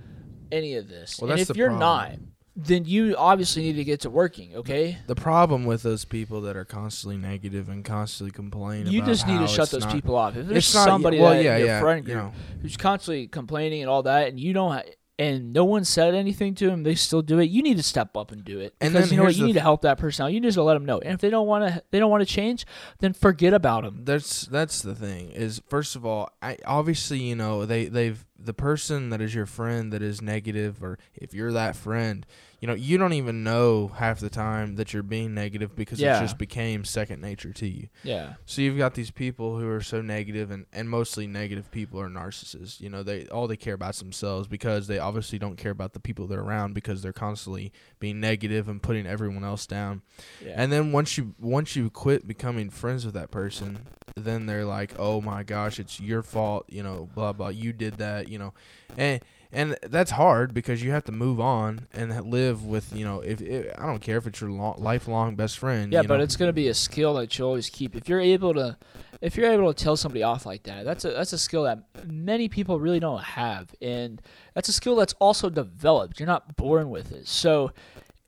any 0.51 0.75
of 0.75 0.89
this? 0.89 1.19
Well, 1.21 1.31
and 1.31 1.39
if 1.39 1.55
you're 1.55 1.69
problem. 1.69 1.79
not, 1.79 2.34
then 2.55 2.85
you 2.85 3.15
obviously 3.17 3.63
need 3.63 3.73
to 3.73 3.83
get 3.83 3.99
to 4.01 4.09
working. 4.09 4.55
Okay. 4.55 4.97
the 5.07 5.15
problem 5.15 5.65
with 5.65 5.83
those 5.83 6.05
people 6.05 6.41
that 6.41 6.55
are 6.55 6.63
constantly 6.65 7.17
negative 7.17 7.67
and 7.69 7.83
constantly 7.83 8.31
complaining, 8.31 8.93
You 8.93 9.01
just 9.01 9.27
need 9.27 9.39
to 9.39 9.47
shut 9.47 9.69
those 9.71 9.83
not- 9.83 9.93
people 9.93 10.15
off. 10.15 10.35
If 10.37 10.47
there's 10.47 10.73
not- 10.73 10.85
somebody 10.85 11.19
well, 11.19 11.31
that 11.33 11.43
yeah, 11.43 11.53
in 11.55 11.59
your 11.59 11.67
yeah, 11.67 11.79
friend 11.81 12.07
you 12.07 12.15
know. 12.15 12.31
who's 12.61 12.77
constantly 12.77 13.27
complaining 13.27 13.81
and 13.81 13.89
all 13.89 14.03
that, 14.03 14.29
and 14.29 14.39
you 14.39 14.53
don't, 14.53 14.85
and 15.17 15.53
no 15.53 15.63
one 15.65 15.85
said 15.85 16.13
anything 16.13 16.55
to 16.55 16.69
him, 16.69 16.83
they 16.83 16.95
still 16.95 17.21
do 17.21 17.39
it. 17.39 17.45
You 17.45 17.61
need 17.63 17.77
to 17.77 17.83
step 17.83 18.17
up 18.17 18.31
and 18.31 18.43
do 18.43 18.59
it. 18.59 18.75
And 18.81 18.93
because 18.93 19.09
then 19.09 19.13
you 19.13 19.17
know 19.19 19.25
what, 19.25 19.35
you 19.35 19.45
need 19.45 19.53
to 19.53 19.61
help 19.61 19.81
that 19.83 19.97
person 19.97 20.25
out. 20.25 20.33
You 20.33 20.39
just 20.41 20.57
let 20.57 20.73
them 20.73 20.85
know. 20.85 20.99
And 20.99 21.13
if 21.13 21.21
they 21.21 21.29
don't 21.29 21.47
want 21.47 21.67
to, 21.67 21.81
they 21.91 21.99
don't 21.99 22.11
want 22.11 22.21
to 22.21 22.25
change, 22.33 22.65
then 22.99 23.13
forget 23.13 23.53
about 23.53 23.83
them. 23.83 24.01
that's 24.03 24.45
that's 24.47 24.81
the 24.81 24.95
thing 24.95 25.31
is 25.31 25.61
first 25.69 25.95
of 25.95 26.05
all 26.05 26.29
i 26.41 26.57
obviously 26.65 27.19
you 27.19 27.35
know 27.35 27.65
they 27.65 27.85
they've 27.85 28.25
the 28.37 28.53
person 28.53 29.09
that 29.09 29.21
is 29.21 29.33
your 29.33 29.45
friend 29.45 29.91
that 29.93 30.01
is 30.01 30.21
negative 30.21 30.83
or 30.83 30.97
if 31.13 31.33
you're 31.33 31.51
that 31.51 31.75
friend 31.75 32.25
you 32.65 32.71
know 32.71 32.73
you 32.73 32.97
don't 32.97 33.13
even 33.13 33.43
know 33.43 33.89
half 33.89 34.19
the 34.19 34.29
time 34.29 34.75
that 34.77 34.91
you're 34.91 35.03
being 35.03 35.35
negative 35.35 35.75
because 35.75 35.99
Yeah. 35.99 36.17
it 36.17 36.21
just 36.21 36.39
became 36.39 36.83
second 36.83 37.21
nature 37.21 37.53
to 37.53 37.67
you 37.67 37.89
Yeah. 38.01 38.33
so 38.47 38.63
you've 38.63 38.77
got 38.79 38.95
these 38.95 39.11
people 39.11 39.59
who 39.59 39.69
are 39.69 39.81
so 39.81 40.01
negative 40.01 40.49
and, 40.49 40.65
and 40.73 40.89
mostly 40.89 41.27
negative 41.27 41.69
people 41.69 41.99
are 42.01 42.09
narcissists 42.09 42.81
you 42.81 42.89
know 42.89 43.03
they 43.03 43.27
all 43.27 43.47
they 43.47 43.55
care 43.55 43.75
about 43.75 43.93
is 43.93 43.99
themselves 43.99 44.47
because 44.47 44.87
they 44.87 44.97
obviously 44.97 45.37
don't 45.37 45.57
care 45.57 45.71
about 45.71 45.93
the 45.93 45.99
people 45.99 46.25
they're 46.25 46.41
around 46.41 46.73
because 46.73 47.03
they're 47.03 47.13
constantly 47.13 47.71
being 47.99 48.19
negative 48.19 48.67
and 48.67 48.81
putting 48.81 49.05
everyone 49.05 49.43
else 49.43 49.67
down 49.67 50.01
Yeah. 50.43 50.53
and 50.55 50.71
then 50.71 50.91
once 50.91 51.19
you 51.19 51.35
once 51.39 51.75
you 51.75 51.91
quit 51.91 52.27
becoming 52.27 52.71
friends 52.71 53.05
with 53.05 53.13
that 53.13 53.29
person, 53.29 53.79
then 54.15 54.45
they're 54.47 54.65
like, 54.65 54.91
"Oh 54.97 55.19
my 55.21 55.43
gosh, 55.43 55.77
it's 55.79 55.99
your 55.99 56.23
fault," 56.23 56.65
you 56.69 56.81
know, 56.81 57.09
blah 57.13 57.33
blah. 57.33 57.49
You 57.49 57.73
did 57.73 57.97
that, 57.97 58.29
you 58.29 58.39
know, 58.39 58.53
and 58.97 59.21
and 59.55 59.77
that's 59.83 60.11
hard 60.11 60.53
because 60.53 60.83
you 60.83 60.91
have 60.91 61.05
to 61.05 61.13
move 61.13 61.39
on 61.39 61.87
and 61.93 62.29
live 62.29 62.65
with, 62.65 62.93
you 62.93 63.05
know, 63.05 63.21
if, 63.21 63.41
if 63.41 63.73
I 63.79 63.85
don't 63.85 64.01
care 64.01 64.17
if 64.17 64.27
it's 64.27 64.41
your 64.41 64.51
lo- 64.51 64.75
lifelong 64.77 65.35
best 65.35 65.57
friend. 65.57 65.93
Yeah, 65.93 66.01
but 66.01 66.17
know. 66.17 66.23
it's 66.23 66.35
gonna 66.35 66.53
be 66.53 66.67
a 66.67 66.73
skill 66.73 67.13
that 67.15 67.39
you 67.39 67.45
always 67.45 67.69
keep. 67.69 67.95
If 67.95 68.09
you're 68.09 68.19
able 68.19 68.53
to, 68.55 68.77
if 69.21 69.37
you're 69.37 69.49
able 69.49 69.73
to 69.73 69.83
tell 69.83 69.95
somebody 69.95 70.23
off 70.23 70.45
like 70.45 70.63
that, 70.63 70.83
that's 70.83 71.05
a 71.05 71.11
that's 71.11 71.31
a 71.31 71.37
skill 71.37 71.63
that 71.63 71.79
many 72.05 72.49
people 72.49 72.79
really 72.81 72.99
don't 72.99 73.23
have, 73.23 73.73
and 73.81 74.21
that's 74.53 74.67
a 74.67 74.73
skill 74.73 74.97
that's 74.97 75.13
also 75.19 75.49
developed. 75.49 76.19
You're 76.19 76.27
not 76.27 76.57
born 76.57 76.89
with 76.89 77.13
it. 77.13 77.25
So, 77.27 77.71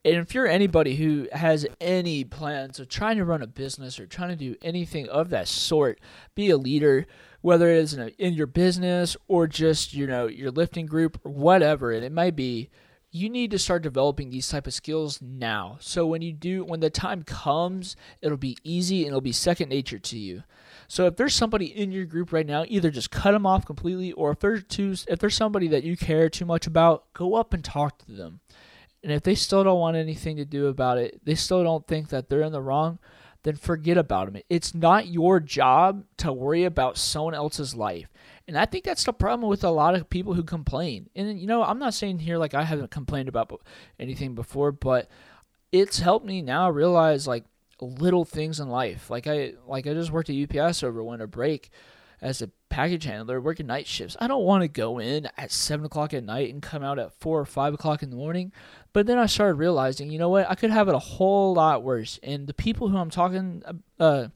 And 0.06 0.16
if 0.16 0.34
you're 0.34 0.48
anybody 0.48 0.96
who 0.96 1.28
has 1.34 1.68
any 1.82 2.24
plans 2.24 2.80
of 2.80 2.88
trying 2.88 3.18
to 3.18 3.26
run 3.26 3.42
a 3.42 3.48
business 3.48 4.00
or 4.00 4.08
trying 4.08 4.30
to 4.30 4.38
do 4.38 4.56
anything 4.62 5.10
of 5.10 5.30
that 5.32 5.50
sort, 5.50 6.00
be 6.36 6.50
a 6.50 6.58
leader, 6.58 7.06
whether 7.42 7.70
it 7.70 7.78
is 7.78 7.94
in, 7.94 8.02
a, 8.02 8.08
in 8.18 8.34
your 8.34 8.48
business 8.48 9.16
or 9.28 9.48
just 9.48 9.94
you 9.94 10.08
know 10.08 10.28
your 10.28 10.52
lifting 10.52 10.86
group 10.86 11.20
or 11.24 11.32
whatever, 11.32 11.92
and 11.92 12.04
it 12.04 12.12
might 12.12 12.36
be, 12.36 12.70
you 13.12 13.30
need 13.30 13.52
to 13.52 13.60
start 13.60 13.82
developing 13.82 14.30
these 14.30 14.50
type 14.50 14.68
of 14.68 14.74
skills 14.74 15.22
now. 15.22 15.78
So 15.80 16.06
when 16.06 16.22
you 16.22 16.34
do, 16.34 16.64
when 16.64 16.80
the 16.80 16.90
time 16.90 17.24
comes, 17.24 17.96
it'll 18.22 18.38
be 18.38 18.58
easy 18.64 19.02
and 19.02 19.10
it'll 19.10 19.22
be 19.22 19.32
second 19.32 19.70
nature 19.70 20.00
to 20.00 20.18
you. 20.18 20.44
So 20.88 21.06
if 21.06 21.16
there's 21.16 21.36
somebody 21.36 21.66
in 21.66 21.92
your 21.92 22.06
group 22.06 22.32
right 22.32 22.46
now, 22.46 22.66
either 22.68 22.92
just 22.92 23.12
cut 23.12 23.32
them 23.32 23.46
off 23.46 23.66
completely, 23.66 24.12
or 24.14 24.32
if 24.32 24.40
there's 24.40 24.64
two, 24.64 24.96
if 25.08 25.20
there's 25.20 25.36
somebody 25.36 25.68
that 25.70 25.84
you 25.84 25.98
care 25.98 26.30
too 26.30 26.46
much 26.46 26.68
about, 26.68 27.14
go 27.14 27.36
up 27.36 27.54
and 27.54 27.64
talk 27.64 27.98
to 28.00 28.12
them. 28.12 28.40
And 29.04 29.12
if 29.12 29.24
they 29.24 29.36
still 29.36 29.64
don't 29.64 29.80
want 29.80 29.98
anything 29.98 30.38
to 30.38 30.46
do 30.46 30.68
about 30.68 30.98
it, 30.98 31.22
they 31.24 31.36
still 31.36 31.64
don't 31.64 31.88
think 31.88 32.10
that 32.10 32.30
they're 32.30 32.42
in 32.42 32.52
the 32.52 32.62
wrong, 32.62 33.00
then 33.48 33.56
forget 33.56 33.98
about 33.98 34.32
them. 34.32 34.42
It's 34.50 34.76
not 34.76 35.08
your 35.08 35.40
job 35.40 36.04
to 36.18 36.34
worry 36.34 36.66
about 36.66 36.98
someone 36.98 37.34
else's 37.34 37.74
life. 37.74 38.10
And 38.46 38.58
I 38.58 38.66
think 38.66 38.84
that's 38.84 39.06
the 39.06 39.14
problem 39.14 39.50
with 39.50 39.64
a 39.64 39.70
lot 39.70 39.96
of 39.96 40.10
people 40.10 40.34
who 40.34 40.44
complain. 40.44 41.10
And 41.16 41.40
you 41.40 41.48
know, 41.48 41.64
I'm 41.64 41.80
not 41.80 41.94
saying 41.94 42.20
here 42.20 42.38
like 42.38 42.54
I 42.54 42.64
haven't 42.64 42.92
complained 42.92 43.30
about 43.30 43.62
anything 43.98 44.36
before, 44.36 44.74
but 44.74 45.10
it's 45.72 46.00
helped 46.00 46.26
me 46.26 46.42
now 46.42 46.70
realize 46.70 47.26
like 47.26 47.46
little 47.80 48.26
things 48.26 48.60
in 48.60 48.68
life. 48.68 49.10
Like 49.10 49.28
I 49.28 49.54
like 49.66 49.88
I 49.88 49.94
just 49.94 50.12
worked 50.12 50.30
at 50.30 50.36
UPS 50.36 50.84
over 50.84 51.02
winter 51.02 51.26
break 51.26 51.70
as 52.22 52.42
a 52.42 52.50
package 52.70 53.06
handler 53.06 53.40
working 53.40 53.68
night 53.68 53.88
shifts. 53.88 54.18
I 54.20 54.28
don't 54.28 54.44
want 54.44 54.64
to 54.64 54.68
go 54.68 55.00
in 55.00 55.30
at 55.38 55.54
seven 55.54 55.86
o'clock 55.86 56.14
at 56.14 56.26
night 56.26 56.52
and 56.52 56.62
come 56.62 56.84
out 56.84 57.00
at 57.00 57.14
four 57.14 57.40
or 57.40 57.46
five 57.46 57.74
o'clock 57.74 58.04
in 58.04 58.10
the 58.10 58.18
morning. 58.18 58.52
But 58.98 59.06
then 59.06 59.20
I 59.20 59.28
started 59.28 59.60
realizing, 59.60 60.10
you 60.10 60.18
know 60.18 60.30
what, 60.30 60.50
I 60.50 60.56
could 60.56 60.72
have 60.72 60.88
it 60.88 60.96
a 60.96 60.98
whole 60.98 61.54
lot 61.54 61.84
worse. 61.84 62.20
And 62.24 62.48
the 62.48 62.54
people 62.56 62.88
who 62.88 62.98
I'm 62.98 63.12
talking, 63.12 63.62
uh, 64.00 64.30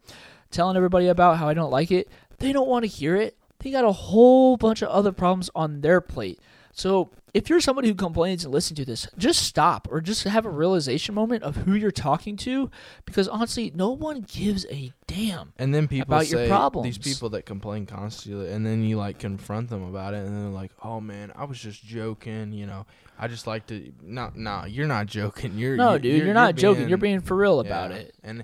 telling 0.52 0.78
everybody 0.78 1.08
about 1.08 1.38
how 1.38 1.50
I 1.50 1.56
don't 1.56 1.71
like 1.71 1.89
it, 1.89 2.08
they 2.38 2.54
don't 2.54 2.67
want 2.67 2.84
to 2.84 2.88
hear 2.88 3.15
it. 3.15 3.36
They 3.58 3.71
got 3.71 3.86
a 3.86 3.91
whole 3.91 4.58
bunch 4.58 4.84
of 4.84 4.89
other 4.89 5.13
problems 5.13 5.50
on 5.56 5.82
their 5.82 6.00
plate. 6.00 6.39
So 6.74 7.10
if 7.34 7.50
you're 7.50 7.62
somebody 7.62 7.88
who 7.88 7.96
complains 7.96 8.44
and 8.44 8.54
listen 8.54 8.76
to 8.76 8.86
this, 8.86 9.08
just 9.17 9.44
stop 9.44 9.88
or 9.89 10.02
just 10.02 10.24
have 10.24 10.46
a 10.46 10.50
realization 10.50 11.15
moment 11.15 11.44
of 11.44 11.56
who 11.56 11.74
you're 11.74 11.91
talking 11.91 12.36
to, 12.38 12.70
because 13.06 13.28
honestly, 13.28 13.72
no 13.74 13.91
one 13.91 14.22
gives 14.22 14.65
a 14.70 14.91
damn. 15.08 15.54
And 15.58 15.74
then 15.74 15.88
people 15.88 16.13
about 16.13 16.26
say 16.26 16.39
your 16.39 16.48
problems. 16.48 16.86
these 16.86 16.98
people 16.98 17.30
that 17.30 17.46
complain 17.46 17.86
constantly, 17.86 18.52
and 18.52 18.65
then 18.65 18.84
you 18.84 18.98
like 18.98 19.20
confront 19.20 19.70
them 19.70 19.84
about 19.84 20.13
it, 20.13 20.26
and 20.26 20.36
they're 20.36 20.52
like, 20.52 20.72
"Oh 20.84 21.00
man, 21.00 21.32
I 21.36 21.46
was 21.46 21.60
just 21.60 21.84
joking," 21.84 22.52
you 22.52 22.65
know. 22.65 22.86
I 23.17 23.28
just 23.28 23.46
like 23.48 23.67
to 23.67 23.94
no, 24.02 24.32
no, 24.36 24.65
you're 24.65 24.88
not 24.88 25.08
joking. 25.08 25.58
You're 25.58 25.78
No, 25.78 25.91
you're, 25.91 26.00
dude, 26.00 26.24
you're, 26.24 26.34
not 26.34 26.56
joking. 26.56 26.89
You're 26.89 26.98
being 26.98 27.22
for 27.22 27.38
real 27.38 27.60
about 27.60 27.91
yeah. 27.91 27.98
it. 27.98 28.15
And 28.24 28.44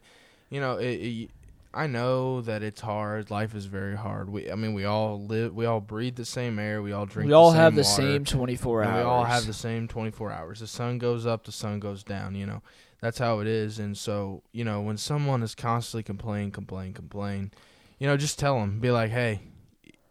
you 0.50 0.62
know, 0.62 0.78
it, 0.78 0.86
it, 0.86 1.30
I 1.74 1.88
know 1.88 2.42
that 2.42 2.64
it's 2.64 2.82
hard. 2.82 3.30
Life 3.30 3.54
is 3.54 3.66
very 3.66 3.96
hard. 3.96 4.30
We, 4.30 4.52
I 4.52 4.56
mean, 4.56 4.74
we 4.74 4.86
all 4.86 5.24
live, 5.24 5.54
we 5.54 5.66
all 5.66 5.82
breathe 5.82 6.16
the 6.16 6.26
same 6.26 6.60
air. 6.60 6.82
We 6.82 6.92
all 6.92 7.06
drink. 7.06 7.28
The. 7.28 7.30
We 7.30 7.34
all 7.34 7.52
the 7.52 7.58
have 7.58 7.76
the 7.76 7.82
water, 7.82 8.02
same 8.02 8.26
24 8.26 8.84
hours. 8.84 8.96
We 8.96 9.02
all 9.02 9.24
have 9.24 9.46
the 9.46 9.54
same 9.54 9.88
24 9.88 10.32
hours. 10.32 10.60
The 10.60 10.68
sun 10.68 10.98
goes 10.98 11.26
up, 11.26 11.46
the 11.46 11.52
sun 11.52 11.80
goes 11.80 12.04
down. 12.04 12.36
You 12.36 12.46
know, 12.46 12.64
that's 13.02 13.20
how 13.20 13.40
it 13.40 13.48
is. 13.48 13.80
And 13.80 13.98
so, 13.98 14.44
you 14.52 14.64
know, 14.64 14.82
when 14.82 14.98
someone 14.98 15.44
is 15.44 15.56
constantly 15.56 16.04
complain, 16.04 16.52
complain, 16.52 16.94
complain, 16.94 17.52
you 18.00 18.08
know, 18.08 18.18
just 18.18 18.40
tell 18.40 18.60
them, 18.60 18.80
be 18.80 18.92
like, 18.92 19.12
hey. 19.12 19.42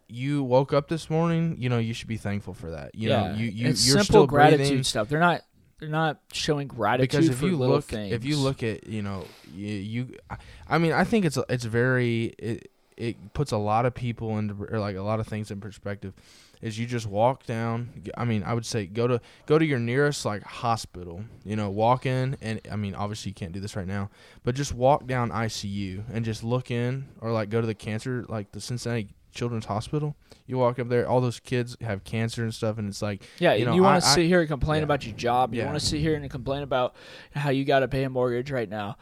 You 0.08 0.44
woke 0.44 0.72
up 0.72 0.86
this 0.86 1.10
morning. 1.10 1.56
You 1.58 1.68
know 1.68 1.78
you 1.78 1.92
should 1.92 2.06
be 2.06 2.16
thankful 2.16 2.54
for 2.54 2.70
that. 2.70 2.94
You 2.94 3.08
yeah, 3.08 3.32
know 3.32 3.34
you 3.38 3.46
you 3.46 3.68
it's 3.70 3.84
you're 3.84 3.96
simple 3.96 4.04
still 4.04 4.26
gratitude 4.28 4.58
breathing 4.68 4.84
stuff. 4.84 5.08
They're 5.08 5.18
not 5.18 5.42
they're 5.78 5.88
not 5.88 6.20
showing 6.32 6.68
gratitude 6.68 7.10
because 7.10 7.28
if 7.28 7.42
you 7.42 7.56
look 7.56 7.84
things. 7.84 8.12
if 8.12 8.24
you 8.24 8.36
look 8.36 8.62
at 8.62 8.86
you 8.86 9.02
know 9.02 9.24
you, 9.54 9.66
you 9.66 10.16
i 10.68 10.78
mean 10.78 10.92
i 10.92 11.04
think 11.04 11.24
it's 11.24 11.38
it's 11.48 11.64
very 11.64 12.34
it, 12.38 12.70
it 12.96 13.34
puts 13.34 13.52
a 13.52 13.56
lot 13.56 13.84
of 13.84 13.94
people 13.94 14.38
into 14.38 14.54
or 14.70 14.78
like 14.78 14.96
a 14.96 15.02
lot 15.02 15.20
of 15.20 15.26
things 15.26 15.50
in 15.50 15.60
perspective 15.60 16.14
is 16.62 16.78
you 16.78 16.86
just 16.86 17.06
walk 17.06 17.44
down 17.44 17.90
i 18.16 18.24
mean 18.24 18.42
i 18.44 18.54
would 18.54 18.64
say 18.64 18.86
go 18.86 19.06
to 19.06 19.20
go 19.44 19.58
to 19.58 19.66
your 19.66 19.78
nearest 19.78 20.24
like 20.24 20.42
hospital 20.42 21.22
you 21.44 21.54
know 21.54 21.68
walk 21.68 22.06
in 22.06 22.36
and 22.40 22.60
i 22.72 22.76
mean 22.76 22.94
obviously 22.94 23.30
you 23.30 23.34
can't 23.34 23.52
do 23.52 23.60
this 23.60 23.76
right 23.76 23.86
now 23.86 24.08
but 24.44 24.54
just 24.54 24.72
walk 24.72 25.06
down 25.06 25.30
icu 25.30 26.02
and 26.10 26.24
just 26.24 26.42
look 26.42 26.70
in 26.70 27.06
or 27.20 27.32
like 27.32 27.50
go 27.50 27.60
to 27.60 27.66
the 27.66 27.74
cancer 27.74 28.24
like 28.28 28.50
the 28.52 28.60
cincinnati 28.60 29.10
children's 29.36 29.66
hospital 29.66 30.16
you 30.46 30.58
walk 30.58 30.78
up 30.78 30.88
there 30.88 31.08
all 31.08 31.20
those 31.20 31.38
kids 31.40 31.76
have 31.80 32.02
cancer 32.04 32.42
and 32.42 32.54
stuff 32.54 32.78
and 32.78 32.88
it's 32.88 33.02
like 33.02 33.22
Yeah, 33.38 33.54
you 33.54 33.72
you, 33.74 33.82
want 33.82 34.02
to 34.02 34.08
sit 34.08 34.26
here 34.26 34.40
and 34.40 34.48
complain 34.48 34.78
yeah. 34.80 34.84
about 34.84 35.06
your 35.06 35.16
job. 35.16 35.54
You 35.54 35.60
Yeah. 35.60 35.66
want 35.66 35.78
to 35.78 35.84
sit 35.84 36.00
here 36.00 36.14
and 36.14 36.30
complain 36.30 36.62
about 36.62 36.94
how 37.34 37.50
you 37.50 37.64
got 37.64 37.80
to 37.80 37.88
pay 37.88 38.04
a 38.04 38.10
mortgage 38.10 38.50
right 38.50 38.68
now. 38.68 38.96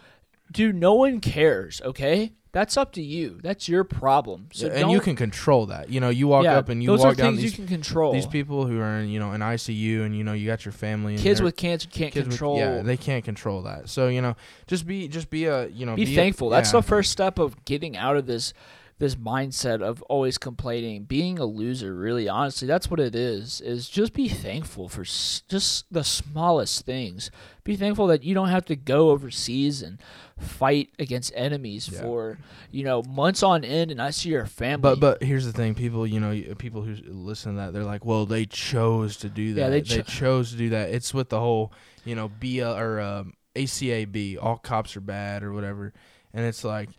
Dude, 0.53 0.75
no 0.75 0.95
one 0.95 1.21
cares, 1.21 1.81
okay? 1.85 2.33
That's 2.53 2.77
up 2.77 2.93
to 2.93 3.03
you. 3.03 3.41
That's 3.43 3.69
your 3.69 3.83
problem. 3.83 4.49
So 4.53 4.69
and 4.69 4.91
you 4.91 5.01
can 5.01 5.17
control 5.17 5.67
that 5.67 5.91
you 5.91 5.99
know 6.01 6.09
you 6.09 6.29
walk 6.29 6.45
yeah, 6.45 6.57
up 6.57 6.69
and 6.69 6.81
you 6.81 6.87
those 6.87 7.01
walk 7.01 7.13
are 7.13 7.15
down 7.17 7.33
things 7.33 7.43
these 7.43 7.51
you 7.53 7.57
can 7.57 7.67
control. 7.67 8.13
these 8.13 8.27
people 8.29 8.65
who 8.67 8.79
are 8.81 8.99
in 9.01 9.09
you 9.09 9.19
know 9.19 9.33
in 9.33 9.41
ICU 9.41 10.05
and 10.05 10.17
you 10.17 10.23
know 10.23 10.35
you 10.35 10.47
got 10.47 10.65
your 10.65 10.71
family 10.71 11.15
and 11.15 11.23
kids 11.23 11.43
with 11.43 11.57
cancer 11.57 11.89
can't 11.89 12.13
kids 12.13 12.29
with- 12.29 12.35
control. 12.35 12.57
yeah 12.59 12.81
they 12.83 12.97
can't 12.97 13.25
control 13.25 13.63
that 13.63 13.89
so 13.89 14.07
you 14.07 14.23
know 14.23 14.37
just 14.69 14.87
be 14.87 15.09
just 15.09 15.31
be 15.31 15.47
a 15.47 15.67
you 15.67 15.85
know 15.85 15.97
be, 15.97 16.05
a- 16.05 16.15
thankful. 16.15 16.49
That's 16.49 16.73
yeah. 16.73 16.79
the 16.81 16.87
first 16.87 17.11
step 17.11 17.41
of 17.41 17.65
getting 17.65 17.97
out 17.97 18.17
of 18.17 18.27
this 18.27 18.55
this 18.99 19.17
mindset 19.17 19.83
of 19.83 20.03
always 20.03 20.39
complaining, 20.39 21.03
being 21.05 21.39
a 21.39 21.45
loser. 21.45 21.95
Really, 21.95 22.29
honestly, 22.29 22.69
that's 22.69 22.89
what 22.91 23.01
it 23.01 23.15
is. 23.17 23.61
Is 23.61 23.89
just 23.89 24.13
be 24.13 24.29
thankful 24.29 24.89
for 24.89 25.03
s- 25.03 25.43
just 25.49 25.87
the 25.93 26.05
smallest 26.05 26.87
things. 26.87 27.31
Be 27.65 27.75
thankful 27.77 28.07
that 28.09 28.23
you 28.23 28.35
don't 28.35 28.49
have 28.51 28.65
to 28.67 28.77
go 28.77 29.11
overseas 29.11 29.83
and 29.83 29.99
fight 30.39 30.91
against 30.99 31.33
enemies 31.35 31.89
Yeah. 31.93 32.03
for 32.03 32.39
you 32.71 32.85
know 32.85 33.03
months 33.03 33.43
on 33.43 33.65
end, 33.65 33.91
and 33.91 34.01
I 34.01 34.11
see 34.11 34.29
your 34.31 34.47
family. 34.47 34.83
but 34.83 35.01
but 35.01 35.23
here's 35.23 35.45
the 35.47 35.53
thing 35.53 35.75
people 35.75 36.07
you 36.07 36.21
know, 36.21 36.55
people 36.57 36.83
who 36.83 36.95
listen 37.07 37.53
to 37.55 37.57
that 37.61 37.73
they're 37.73 37.85
like 37.85 38.05
well 38.05 38.27
they 38.27 38.45
chose 38.47 39.17
to 39.19 39.29
do 39.29 39.55
that 39.55 39.61
Yeah, 39.61 39.69
they 39.71 39.81
they, 39.81 40.03
chose 40.03 40.51
to 40.53 40.57
do 40.57 40.69
that 40.71 40.91
it's 40.91 41.13
with 41.15 41.29
the 41.31 41.41
whole 41.41 41.73
you 42.05 42.15
know 42.15 42.29
BL 42.41 42.63
or 42.65 43.01
um, 43.01 43.33
ACAB 43.57 44.39
all 44.41 44.57
cops 44.59 44.97
are 44.97 45.01
bad 45.01 45.43
or 45.43 45.53
whatever 45.53 45.93
and 46.33 46.45
it's 46.45 46.65
like 46.65 46.91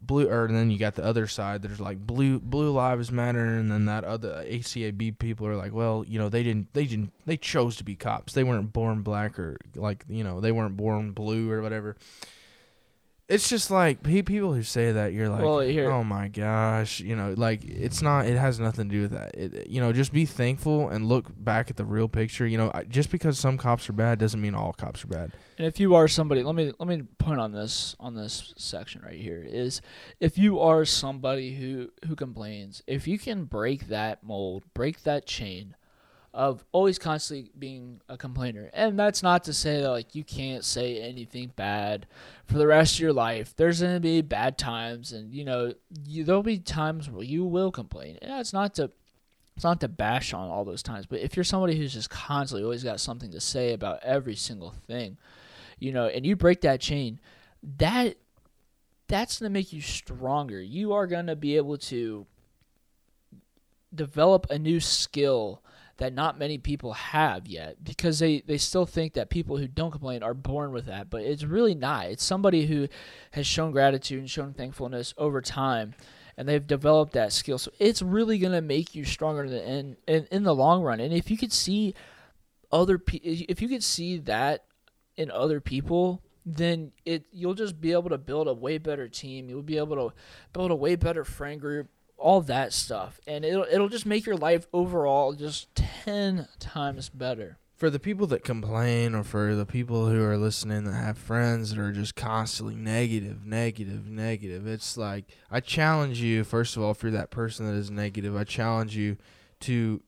blue 0.00 0.28
or 0.28 0.44
and 0.46 0.56
then 0.56 0.70
you 0.70 0.78
got 0.78 0.94
the 0.94 1.04
other 1.04 1.26
side 1.26 1.62
there's 1.62 1.80
like 1.80 1.98
blue 1.98 2.38
blue 2.38 2.70
lives 2.70 3.10
matter 3.10 3.44
and 3.44 3.70
then 3.70 3.86
that 3.86 4.04
other 4.04 4.44
ACAB 4.46 5.18
people 5.18 5.46
are 5.46 5.56
like 5.56 5.72
well 5.72 6.04
you 6.06 6.18
know 6.18 6.28
they 6.28 6.42
didn't 6.42 6.72
they 6.74 6.86
didn't 6.86 7.12
they 7.26 7.36
chose 7.36 7.76
to 7.76 7.84
be 7.84 7.96
cops. 7.96 8.32
They 8.32 8.44
weren't 8.44 8.72
born 8.72 9.02
black 9.02 9.38
or 9.38 9.58
like 9.74 10.04
you 10.08 10.24
know 10.24 10.40
they 10.40 10.52
weren't 10.52 10.76
born 10.76 11.12
blue 11.12 11.50
or 11.50 11.60
whatever 11.60 11.96
it's 13.28 13.48
just 13.48 13.70
like 13.70 14.02
people 14.02 14.52
who 14.54 14.62
say 14.62 14.92
that 14.92 15.12
you're 15.12 15.28
like 15.28 15.42
Well, 15.42 15.60
here- 15.60 15.90
oh 15.90 16.04
my 16.04 16.28
gosh 16.28 17.00
you 17.00 17.16
know 17.16 17.34
like 17.36 17.64
it's 17.64 18.00
not 18.02 18.26
it 18.26 18.36
has 18.36 18.60
nothing 18.60 18.88
to 18.88 18.94
do 18.94 19.02
with 19.02 19.12
that. 19.12 19.34
It, 19.36 19.68
you 19.68 19.80
know 19.80 19.92
just 19.92 20.12
be 20.12 20.26
thankful 20.26 20.88
and 20.88 21.06
look 21.06 21.26
back 21.36 21.70
at 21.70 21.76
the 21.76 21.84
real 21.84 22.08
picture. 22.08 22.46
You 22.46 22.58
know 22.58 22.72
just 22.88 23.10
because 23.10 23.38
some 23.38 23.58
cops 23.58 23.88
are 23.88 23.92
bad 23.94 24.18
doesn't 24.18 24.40
mean 24.40 24.54
all 24.54 24.72
cops 24.72 25.04
are 25.04 25.08
bad. 25.08 25.32
And 25.58 25.66
if 25.66 25.80
you 25.80 25.94
are 25.94 26.06
somebody, 26.08 26.42
let 26.42 26.54
me 26.54 26.72
let 26.78 26.88
me 26.88 27.02
point 27.18 27.40
on 27.40 27.52
this 27.52 27.96
on 27.98 28.14
this 28.14 28.52
section 28.56 29.02
right 29.02 29.18
here 29.18 29.44
is 29.46 29.80
if 30.20 30.36
you 30.36 30.60
are 30.60 30.84
somebody 30.84 31.54
who 31.54 31.90
who 32.06 32.14
complains, 32.14 32.82
if 32.86 33.08
you 33.08 33.18
can 33.18 33.44
break 33.44 33.88
that 33.88 34.22
mold, 34.22 34.64
break 34.74 35.02
that 35.04 35.26
chain 35.26 35.75
of 36.36 36.62
always 36.70 36.98
constantly 36.98 37.50
being 37.58 38.02
a 38.10 38.18
complainer. 38.18 38.68
And 38.74 38.98
that's 38.98 39.22
not 39.22 39.42
to 39.44 39.54
say 39.54 39.80
that 39.80 39.90
like 39.90 40.14
you 40.14 40.22
can't 40.22 40.66
say 40.66 41.00
anything 41.00 41.52
bad 41.56 42.06
for 42.44 42.58
the 42.58 42.66
rest 42.66 42.96
of 42.96 43.00
your 43.00 43.14
life. 43.14 43.56
There's 43.56 43.80
going 43.80 43.94
to 43.94 44.00
be 44.00 44.20
bad 44.20 44.58
times 44.58 45.12
and 45.12 45.32
you 45.32 45.46
know, 45.46 45.72
you, 46.04 46.24
there'll 46.24 46.42
be 46.42 46.58
times 46.58 47.10
where 47.10 47.24
you 47.24 47.42
will 47.46 47.72
complain. 47.72 48.18
And 48.20 48.30
that's 48.30 48.52
not 48.52 48.74
to 48.74 48.90
it's 49.56 49.64
not 49.64 49.80
to 49.80 49.88
bash 49.88 50.34
on 50.34 50.50
all 50.50 50.66
those 50.66 50.82
times, 50.82 51.06
but 51.06 51.20
if 51.20 51.34
you're 51.34 51.44
somebody 51.44 51.74
who's 51.78 51.94
just 51.94 52.10
constantly 52.10 52.62
always 52.62 52.84
got 52.84 53.00
something 53.00 53.30
to 53.30 53.40
say 53.40 53.72
about 53.72 54.00
every 54.02 54.36
single 54.36 54.74
thing, 54.86 55.16
you 55.78 55.90
know, 55.90 56.06
and 56.06 56.26
you 56.26 56.36
break 56.36 56.60
that 56.60 56.82
chain, 56.82 57.18
that 57.78 58.18
that's 59.08 59.38
going 59.40 59.50
to 59.50 59.58
make 59.58 59.72
you 59.72 59.80
stronger. 59.80 60.60
You 60.60 60.92
are 60.92 61.06
going 61.06 61.28
to 61.28 61.36
be 61.36 61.56
able 61.56 61.78
to 61.78 62.26
develop 63.94 64.46
a 64.50 64.58
new 64.58 64.80
skill 64.80 65.62
that 65.98 66.12
not 66.12 66.38
many 66.38 66.58
people 66.58 66.92
have 66.92 67.46
yet 67.46 67.82
because 67.82 68.18
they, 68.18 68.40
they 68.40 68.58
still 68.58 68.86
think 68.86 69.14
that 69.14 69.30
people 69.30 69.56
who 69.56 69.66
don't 69.66 69.90
complain 69.90 70.22
are 70.22 70.34
born 70.34 70.72
with 70.72 70.86
that, 70.86 71.08
but 71.08 71.22
it's 71.22 71.44
really 71.44 71.74
not. 71.74 72.06
It's 72.06 72.24
somebody 72.24 72.66
who 72.66 72.88
has 73.32 73.46
shown 73.46 73.72
gratitude 73.72 74.18
and 74.20 74.30
shown 74.30 74.52
thankfulness 74.52 75.14
over 75.16 75.40
time 75.40 75.94
and 76.36 76.48
they've 76.48 76.66
developed 76.66 77.14
that 77.14 77.32
skill. 77.32 77.58
So 77.58 77.70
it's 77.78 78.02
really 78.02 78.38
going 78.38 78.52
to 78.52 78.60
make 78.60 78.94
you 78.94 79.04
stronger 79.04 79.44
in, 79.44 79.96
in, 80.06 80.26
in, 80.30 80.42
the 80.42 80.54
long 80.54 80.82
run. 80.82 81.00
And 81.00 81.14
if 81.14 81.30
you 81.30 81.36
could 81.36 81.52
see 81.52 81.94
other 82.70 82.98
pe- 82.98 83.18
if 83.18 83.62
you 83.62 83.68
could 83.68 83.84
see 83.84 84.18
that 84.18 84.64
in 85.16 85.30
other 85.30 85.60
people, 85.60 86.22
then 86.44 86.92
it 87.04 87.24
you'll 87.32 87.54
just 87.54 87.80
be 87.80 87.92
able 87.92 88.10
to 88.10 88.18
build 88.18 88.48
a 88.48 88.54
way 88.54 88.78
better 88.78 89.08
team. 89.08 89.48
You'll 89.48 89.62
be 89.62 89.78
able 89.78 89.96
to 89.96 90.14
build 90.52 90.70
a 90.70 90.76
way 90.76 90.94
better 90.94 91.24
friend 91.24 91.60
group, 91.60 91.88
all 92.18 92.40
that 92.42 92.72
stuff, 92.72 93.20
and 93.26 93.44
it'll 93.44 93.66
it'll 93.70 93.88
just 93.88 94.06
make 94.06 94.26
your 94.26 94.36
life 94.36 94.66
overall 94.72 95.32
just 95.34 95.74
ten 95.74 96.48
times 96.58 97.08
better. 97.08 97.58
for 97.76 97.90
the 97.90 97.98
people 97.98 98.26
that 98.28 98.42
complain 98.42 99.14
or 99.14 99.22
for 99.22 99.54
the 99.54 99.66
people 99.66 100.08
who 100.08 100.24
are 100.24 100.38
listening 100.38 100.84
that 100.84 100.94
have 100.94 101.18
friends 101.18 101.70
that 101.70 101.78
are 101.78 101.92
just 101.92 102.14
constantly 102.14 102.74
negative, 102.74 103.44
negative, 103.44 104.08
negative, 104.08 104.66
it's 104.66 104.96
like 104.96 105.26
I 105.50 105.60
challenge 105.60 106.20
you, 106.20 106.42
first 106.42 106.76
of 106.76 106.82
all, 106.82 106.92
if 106.92 107.02
you're 107.02 107.12
that 107.12 107.30
person 107.30 107.66
that 107.66 107.74
is 107.74 107.90
negative, 107.90 108.34
I 108.34 108.44
challenge 108.44 108.96
you 108.96 109.18
to 109.60 110.00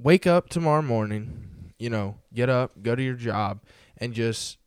wake 0.00 0.26
up 0.26 0.48
tomorrow 0.48 0.82
morning, 0.82 1.72
you 1.78 1.88
know, 1.88 2.16
get 2.32 2.48
up, 2.50 2.72
go 2.82 2.96
to 2.96 3.02
your 3.02 3.14
job, 3.14 3.60
and 3.98 4.12
just 4.12 4.58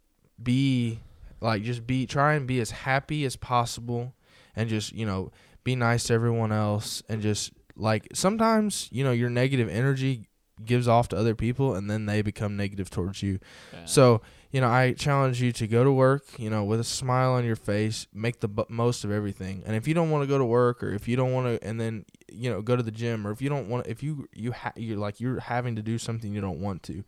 be 0.42 1.00
like, 1.42 1.64
just 1.64 1.86
be, 1.86 2.06
try 2.06 2.34
and 2.36 2.48
be 2.48 2.62
as 2.62 2.72
happy 2.72 3.26
as 3.26 3.36
possible 3.36 4.14
and 4.58 4.68
just, 4.68 4.92
you 4.92 5.06
know, 5.06 5.32
be 5.64 5.76
nice 5.76 6.06
to 6.06 6.14
everyone 6.14 6.52
else 6.52 7.04
and 7.08 7.22
just 7.22 7.54
like 7.76 8.08
sometimes, 8.14 8.90
you 8.92 9.04
know, 9.04 9.12
your 9.12 9.30
negative 9.30 9.70
energy 9.70 10.28
gives 10.66 10.88
off 10.88 11.08
to 11.10 11.16
other 11.16 11.36
people 11.36 11.76
and 11.76 11.90
then 11.90 12.08
they 12.08 12.22
become 12.24 12.58
negative 12.58 12.90
towards 12.90 13.22
you. 13.22 13.40
Yeah. 13.72 13.86
So, 13.86 14.22
you 14.52 14.60
know, 14.60 14.68
I 14.68 14.94
challenge 14.94 15.40
you 15.42 15.52
to 15.52 15.68
go 15.68 15.84
to 15.84 15.92
work, 15.92 16.24
you 16.40 16.50
know, 16.50 16.64
with 16.64 16.80
a 16.80 16.84
smile 16.84 17.34
on 17.34 17.46
your 17.46 17.56
face, 17.56 18.08
make 18.14 18.40
the 18.40 18.48
bu- 18.48 18.66
most 18.70 19.04
of 19.04 19.12
everything. 19.12 19.62
And 19.68 19.76
if 19.76 19.88
you 19.88 19.94
don't 19.94 20.10
want 20.10 20.24
to 20.24 20.28
go 20.28 20.40
to 20.40 20.46
work 20.46 20.82
or 20.82 20.92
if 20.92 21.08
you 21.08 21.16
don't 21.16 21.34
want 21.34 21.48
to 21.48 21.68
and 21.68 21.80
then, 21.80 22.06
you 22.32 22.50
know, 22.50 22.64
go 22.64 22.76
to 22.76 22.82
the 22.82 22.92
gym 22.92 23.28
or 23.28 23.32
if 23.32 23.42
you 23.42 23.50
don't 23.50 23.70
want 23.70 23.86
if 23.86 24.02
you 24.02 24.28
you 24.34 24.54
ha- 24.54 24.74
you're 24.76 24.98
like 24.98 25.20
you're 25.20 25.40
having 25.40 25.76
to 25.76 25.84
do 25.84 26.00
something 26.00 26.34
you 26.34 26.42
don't 26.42 26.60
want 26.60 26.82
to. 26.84 27.04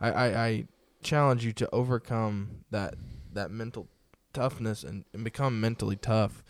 I 0.00 0.10
I, 0.10 0.44
I 0.46 0.64
challenge 1.02 1.44
you 1.44 1.52
to 1.52 1.68
overcome 1.72 2.64
that 2.70 2.94
that 3.32 3.50
mental 3.50 3.88
toughness 4.34 4.82
and, 4.82 5.04
and 5.14 5.24
become 5.24 5.60
mentally 5.60 5.96
tough. 5.96 6.42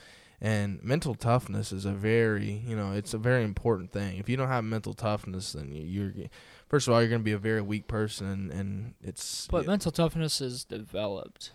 And 0.44 0.82
mental 0.82 1.14
toughness 1.14 1.70
is 1.70 1.84
a 1.84 1.92
very, 1.92 2.62
you 2.66 2.74
know, 2.74 2.90
it's 2.92 3.14
a 3.14 3.18
very 3.18 3.44
important 3.44 3.92
thing. 3.92 4.18
If 4.18 4.28
you 4.28 4.36
don't 4.36 4.48
have 4.48 4.64
mental 4.64 4.92
toughness, 4.92 5.52
then 5.52 5.72
you- 5.72 6.12
you're, 6.16 6.26
first 6.68 6.88
of 6.88 6.92
all, 6.94 7.00
you're 7.00 7.08
going 7.08 7.20
to 7.20 7.24
be 7.24 7.30
a 7.30 7.38
very 7.38 7.62
weak 7.62 7.86
person, 7.86 8.50
and, 8.50 8.94
it's. 9.04 9.46
But 9.46 9.66
mental 9.66 9.92
toughness 9.92 10.40
is 10.40 10.64
developed. 10.64 11.52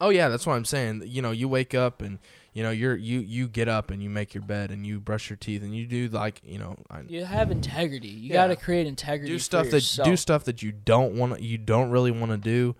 oh 0.00 0.08
yeah, 0.08 0.28
that's 0.30 0.46
what 0.46 0.54
I'm 0.54 0.64
saying. 0.64 1.02
You 1.04 1.20
know, 1.20 1.30
you 1.32 1.46
wake 1.46 1.74
up 1.74 2.00
and 2.00 2.18
you 2.54 2.62
know 2.62 2.70
you're 2.70 2.96
you 2.96 3.20
you 3.20 3.46
get 3.46 3.68
up 3.68 3.90
and 3.90 4.02
you 4.02 4.08
make 4.08 4.32
your 4.32 4.42
bed 4.42 4.70
and 4.70 4.86
you 4.86 4.98
brush 4.98 5.28
your 5.28 5.36
teeth 5.36 5.62
and 5.62 5.76
you 5.76 5.86
do 5.86 6.08
like 6.08 6.40
you 6.42 6.58
know 6.58 6.76
I, 6.90 7.02
You 7.06 7.24
have 7.26 7.50
integrity. 7.50 8.08
You 8.08 8.30
Yeah. 8.30 8.34
got 8.36 8.46
to 8.46 8.56
create 8.56 8.86
integrity. 8.86 9.30
do 9.30 9.38
stuff 9.38 9.66
that 9.66 9.74
yourself. 9.76 10.08
do 10.08 10.16
stuff 10.16 10.44
that 10.44 10.62
you 10.62 10.72
don't 10.72 11.16
want 11.16 11.42
you 11.42 11.58
don't 11.58 11.90
really 11.90 12.10
want 12.10 12.32
to 12.32 12.38
do 12.38 12.74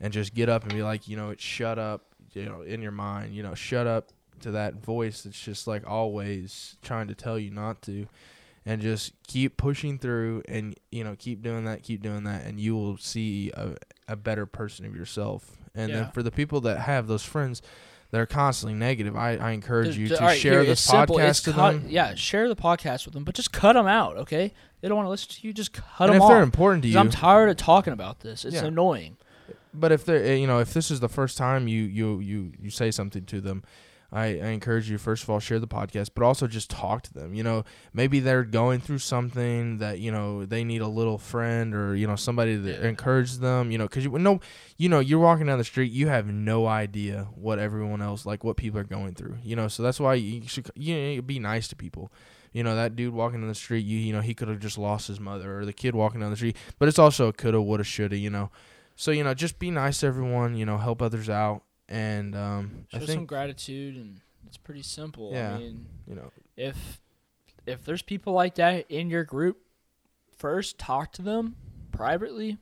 and 0.00 0.12
just 0.12 0.34
get 0.34 0.48
up 0.48 0.62
and 0.62 0.72
be 0.72 0.84
like 0.84 1.08
you 1.08 1.16
know 1.16 1.34
shut 1.36 1.80
up 1.80 2.04
you 2.32 2.44
know 2.44 2.62
in 2.62 2.80
your 2.80 2.92
mind 2.92 3.34
you 3.34 3.42
know 3.42 3.54
shut 3.54 3.88
up 3.88 4.11
to 4.42 4.50
that 4.52 4.74
voice 4.74 5.22
that's 5.22 5.40
just 5.40 5.66
like 5.66 5.86
always 5.88 6.76
trying 6.82 7.08
to 7.08 7.14
tell 7.14 7.38
you 7.38 7.50
not 7.50 7.80
to 7.82 8.06
and 8.64 8.80
just 8.80 9.12
keep 9.26 9.56
pushing 9.56 9.98
through 9.98 10.42
and 10.48 10.76
you 10.90 11.02
know 11.02 11.16
keep 11.18 11.42
doing 11.42 11.64
that 11.64 11.82
keep 11.82 12.02
doing 12.02 12.24
that 12.24 12.44
and 12.44 12.60
you 12.60 12.74
will 12.76 12.96
see 12.96 13.50
a, 13.54 13.74
a 14.08 14.16
better 14.16 14.46
person 14.46 14.84
of 14.86 14.94
yourself 14.94 15.56
and 15.74 15.90
Yeah. 15.90 15.96
then 16.00 16.10
for 16.12 16.22
the 16.22 16.30
people 16.30 16.60
that 16.62 16.78
have 16.80 17.06
those 17.06 17.24
friends 17.24 17.62
that 18.10 18.20
are 18.20 18.26
constantly 18.26 18.78
negative 18.78 19.16
i, 19.16 19.36
I 19.36 19.50
encourage 19.52 19.96
you 19.96 20.08
to 20.08 20.16
right, 20.16 20.38
share 20.38 20.60
here, 20.60 20.64
this 20.66 20.86
podcast 20.86 21.44
to 21.44 21.52
cut- 21.52 21.72
them 21.80 21.86
Yeah, 21.88 22.14
share 22.14 22.48
the 22.48 22.54
podcast 22.56 23.06
with 23.06 23.14
them, 23.14 23.24
but 23.24 23.34
just 23.34 23.52
cut 23.52 23.72
them 23.72 23.86
out, 23.86 24.16
okay? 24.18 24.52
They 24.80 24.88
don't 24.88 24.96
want 24.96 25.06
to 25.06 25.10
listen 25.10 25.30
to 25.30 25.46
you. 25.46 25.52
Just 25.52 25.72
cut 25.72 25.84
and 26.00 26.08
them 26.10 26.16
if 26.16 26.22
off. 26.22 26.28
they're 26.30 26.42
important 26.42 26.82
to 26.82 26.88
you 26.88 26.98
I'm 26.98 27.08
tired 27.08 27.48
of 27.48 27.56
talking 27.56 27.92
about 27.92 28.18
this. 28.20 28.44
It's 28.44 28.56
Yeah. 28.56 28.64
annoying. 28.64 29.16
But 29.72 29.92
if 29.92 30.04
they're, 30.04 30.22
eh, 30.22 30.34
you 30.34 30.46
know, 30.48 30.58
if 30.58 30.74
this 30.74 30.90
is 30.90 30.98
the 31.00 31.08
first 31.08 31.38
time 31.38 31.68
you 31.68 31.82
you 31.84 32.18
you 32.18 32.52
you 32.60 32.68
say 32.68 32.90
something 32.90 33.24
to 33.26 33.40
them, 33.40 33.62
I, 34.12 34.24
I 34.24 34.48
encourage 34.48 34.90
you 34.90 34.98
first 34.98 35.22
of 35.22 35.30
all 35.30 35.40
share 35.40 35.58
the 35.58 35.66
podcast, 35.66 36.10
but 36.14 36.22
also 36.22 36.46
just 36.46 36.68
talk 36.68 37.02
to 37.04 37.14
them. 37.14 37.32
You 37.32 37.42
know, 37.42 37.64
maybe 37.94 38.20
they're 38.20 38.44
going 38.44 38.80
through 38.80 38.98
something 38.98 39.78
that 39.78 40.00
you 40.00 40.12
know 40.12 40.44
they 40.44 40.64
need 40.64 40.82
a 40.82 40.86
little 40.88 41.16
friend 41.16 41.74
or 41.74 41.96
you 41.96 42.06
know 42.06 42.16
somebody 42.16 42.56
that 42.56 42.80
Yeah. 42.82 42.88
encourages 42.88 43.38
them. 43.40 43.70
You 43.70 43.78
know, 43.78 43.84
because 43.84 44.04
you 44.04 44.10
no, 44.18 44.40
you 44.76 44.88
know, 44.90 45.00
you're 45.00 45.18
walking 45.18 45.46
down 45.46 45.56
the 45.56 45.64
street, 45.64 45.90
you 45.92 46.08
have 46.08 46.26
no 46.26 46.66
idea 46.66 47.26
what 47.34 47.58
everyone 47.58 48.02
else 48.02 48.26
like 48.26 48.44
what 48.44 48.56
people 48.58 48.78
are 48.78 48.84
going 48.84 49.14
through. 49.14 49.38
You 49.42 49.56
know, 49.56 49.68
so 49.68 49.82
that's 49.82 49.98
why 49.98 50.14
you 50.14 50.46
should 50.46 50.70
you 50.74 51.16
know, 51.16 51.22
be 51.22 51.38
nice 51.38 51.66
to 51.68 51.76
people. 51.76 52.12
You 52.52 52.62
know 52.62 52.76
that 52.76 52.94
dude 52.96 53.14
walking 53.14 53.40
down 53.40 53.48
the 53.48 53.54
street. 53.54 53.86
You 53.86 53.98
you 53.98 54.12
know 54.12 54.20
he 54.20 54.34
could 54.34 54.48
have 54.48 54.58
just 54.60 54.76
lost 54.76 55.08
his 55.08 55.18
mother, 55.18 55.58
or 55.60 55.64
the 55.64 55.72
kid 55.72 55.94
walking 55.94 56.20
down 56.20 56.28
the 56.28 56.36
street. 56.36 56.58
But 56.78 56.88
it's 56.88 56.98
also 56.98 57.28
a 57.28 57.32
coulda, 57.32 57.62
woulda, 57.62 57.82
shoulda. 57.82 58.18
You 58.18 58.28
know, 58.28 58.50
so 58.94 59.10
you 59.10 59.24
know, 59.24 59.32
just 59.32 59.58
be 59.58 59.70
nice 59.70 60.00
to 60.00 60.06
everyone. 60.06 60.54
You 60.54 60.66
know, 60.66 60.76
help 60.76 61.00
others 61.00 61.30
out, 61.30 61.62
and 61.88 62.34
um, 62.34 62.86
Show 62.88 63.04
some 63.06 63.26
gratitude, 63.26 63.96
and 63.96 64.20
it's 64.46 64.56
pretty 64.56 64.82
simple. 64.82 65.30
Yeah. 65.32 65.54
I 65.54 65.58
mean, 65.58 65.86
you 66.06 66.14
know, 66.14 66.30
if 66.56 67.00
if 67.66 67.84
there's 67.84 68.02
people 68.02 68.32
like 68.32 68.56
that 68.56 68.90
in 68.90 69.10
your 69.10 69.24
group, 69.24 69.58
first 70.36 70.78
talk 70.78 71.12
to 71.12 71.22
them 71.22 71.56
privately, 71.90 72.58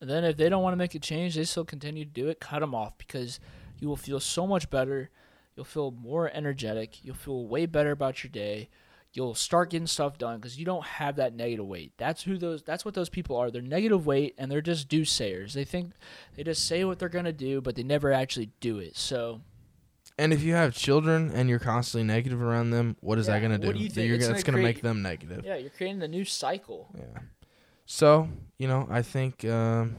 and 0.00 0.08
then 0.08 0.24
if 0.24 0.36
they 0.36 0.48
don't 0.48 0.62
want 0.62 0.72
to 0.72 0.78
make 0.78 0.94
a 0.94 0.98
change, 0.98 1.34
they 1.34 1.44
still 1.44 1.64
continue 1.64 2.04
to 2.04 2.10
do 2.10 2.28
it. 2.28 2.40
Cut 2.40 2.60
them 2.60 2.74
off 2.74 2.96
because 2.98 3.40
you 3.78 3.88
will 3.88 3.96
feel 3.96 4.20
so 4.20 4.46
much 4.46 4.70
better. 4.70 5.10
You'll 5.56 5.64
feel 5.64 5.90
more 5.90 6.30
energetic. 6.32 7.04
You'll 7.04 7.16
feel 7.16 7.46
way 7.46 7.66
better 7.66 7.90
about 7.90 8.22
your 8.22 8.30
day. 8.30 8.68
You'll 9.12 9.34
start 9.34 9.70
getting 9.70 9.88
stuff 9.88 10.18
done 10.18 10.36
because 10.38 10.56
you 10.58 10.64
don't 10.64 10.84
have 10.84 11.16
that 11.16 11.34
negative 11.34 11.66
weight. 11.66 11.92
That's 11.96 12.22
who 12.22 12.38
those. 12.38 12.62
That's 12.62 12.84
what 12.84 12.94
those 12.94 13.08
people 13.08 13.36
are. 13.36 13.50
They're 13.50 13.60
negative 13.60 14.06
weight, 14.06 14.34
and 14.38 14.50
they're 14.50 14.60
just 14.60 14.88
do 14.88 15.04
sayers. 15.04 15.54
They 15.54 15.64
think 15.64 15.92
they 16.36 16.44
just 16.44 16.66
say 16.66 16.84
what 16.84 16.98
they're 17.00 17.08
gonna 17.08 17.32
do, 17.32 17.60
but 17.60 17.74
they 17.74 17.82
never 17.82 18.12
actually 18.12 18.50
do 18.60 18.78
it. 18.78 18.96
So 18.96 19.40
and 20.18 20.32
if 20.32 20.42
you 20.42 20.52
have 20.54 20.74
children 20.74 21.30
and 21.34 21.48
you're 21.48 21.58
constantly 21.58 22.06
negative 22.06 22.40
around 22.40 22.70
them, 22.70 22.96
what 23.00 23.18
is 23.18 23.26
that 23.26 23.40
gonna 23.42 23.58
do? 23.58 23.66
what 23.68 23.76
do 23.76 23.82
you 23.82 23.88
think? 23.90 24.06
You're 24.06 24.16
It's 24.16 24.26
gonna, 24.26 24.34
it's 24.38 24.44
gonna 24.44 24.58
make 24.62 24.80
them 24.82 25.02
negative. 25.02 25.44
yeah, 25.44 25.56
you're 25.56 25.70
creating 25.70 26.02
a 26.02 26.08
new 26.08 26.24
cycle. 26.24 26.88
Yeah. 26.96 27.20
So 27.86 28.28
you 28.58 28.68
know, 28.68 28.86
I 28.90 29.02
think 29.02 29.44
um, 29.44 29.96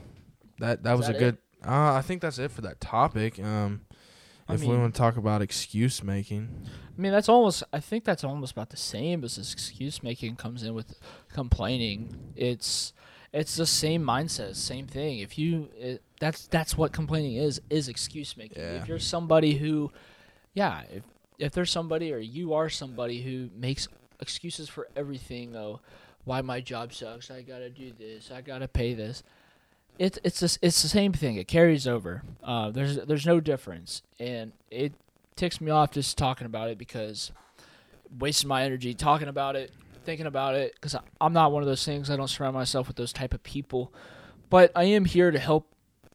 that 0.60 0.84
that 0.84 0.94
Is 0.94 0.98
was 1.00 1.08
that 1.08 1.16
a 1.16 1.18
it? 1.18 1.20
good. 1.20 1.38
Uh, 1.68 1.94
I 1.94 2.02
think 2.02 2.22
that's 2.22 2.40
it 2.40 2.50
for 2.52 2.62
that 2.62 2.80
topic. 2.80 3.40
Um, 3.44 3.82
I 4.52 4.56
if 4.56 4.64
we 4.64 4.76
want 4.76 4.94
to 4.94 4.98
talk 4.98 5.18
about 5.18 5.42
excuse 5.42 6.04
making, 6.04 6.50
I 6.66 7.02
mean, 7.02 7.12
that's 7.12 7.30
almost. 7.30 7.64
I 7.72 7.80
think 7.80 8.04
that's 8.04 8.24
almost 8.24 8.52
about 8.52 8.70
the 8.70 8.78
same 8.78 9.24
as 9.24 9.38
excuse 9.38 10.04
making 10.04 10.36
comes 10.36 10.64
in 10.64 10.74
with 10.74 11.00
complaining. 11.34 12.34
It's 12.36 12.94
it's 13.34 13.56
the 13.56 13.66
same 13.66 14.04
mindset, 14.04 14.56
same 14.56 14.88
thing. 14.88 15.20
If 15.20 15.38
you, 15.38 15.70
it, 15.78 16.04
that's 16.20 16.48
that's 16.48 16.78
what 16.78 16.92
complaining 16.92 17.36
is 17.36 17.62
is 17.70 17.88
excuse 17.88 18.36
making. 18.36 18.62
Yeah. 18.62 18.82
If 18.82 18.88
you're 18.88 19.00
somebody 19.00 19.56
who, 19.56 19.92
yeah, 20.54 20.82
if 20.92 21.04
if 21.40 21.54
there's 21.54 21.72
somebody 21.72 22.14
or 22.14 22.20
you 22.20 22.54
are 22.54 22.70
somebody 22.70 23.22
who 23.22 23.50
makes 23.56 23.88
excuses 24.20 24.68
for 24.68 24.88
everything, 24.96 25.56
oh, 25.56 25.80
why 26.26 26.42
my 26.42 26.60
job 26.60 26.94
sucks, 26.94 27.32
I 27.32 27.42
gotta 27.42 27.70
do 27.70 27.92
this, 27.98 28.32
I 28.32 28.42
gotta 28.42 28.68
pay 28.68 28.94
this. 28.94 29.24
It's 30.00 30.18
it's 30.24 30.42
it's 30.62 30.82
the 30.82 30.88
same 30.88 31.14
thing. 31.14 31.36
It 31.36 31.48
carries 31.48 31.88
over. 31.88 32.24
Uh, 32.44 32.72
there's 32.72 32.98
there's 32.98 33.26
no 33.26 33.40
difference, 33.40 34.02
and 34.20 34.54
it 34.70 34.94
ticks 35.36 35.62
me 35.62 35.72
off 35.72 35.92
just 35.92 36.18
talking 36.18 36.46
about 36.46 36.70
it 36.70 36.78
because 36.78 37.32
wasting 38.20 38.48
my 38.48 38.64
energy 38.64 38.94
talking 38.94 39.28
about 39.28 39.56
it, 39.56 39.72
thinking 40.06 40.26
about 40.26 40.56
it 40.56 40.74
because 40.76 40.96
I'm 41.20 41.34
not 41.34 41.52
one 41.52 41.64
of 41.64 41.68
those 41.68 41.86
things. 41.86 42.10
I 42.10 42.16
don't 42.16 42.28
surround 42.28 42.56
myself 42.56 42.88
with 42.88 42.98
those 42.98 43.14
type 43.14 43.34
of 43.34 43.44
people, 43.44 43.94
but 44.50 44.72
I 44.76 44.86
am 44.86 45.06
here 45.06 45.32
to 45.32 45.40
help 45.40 45.68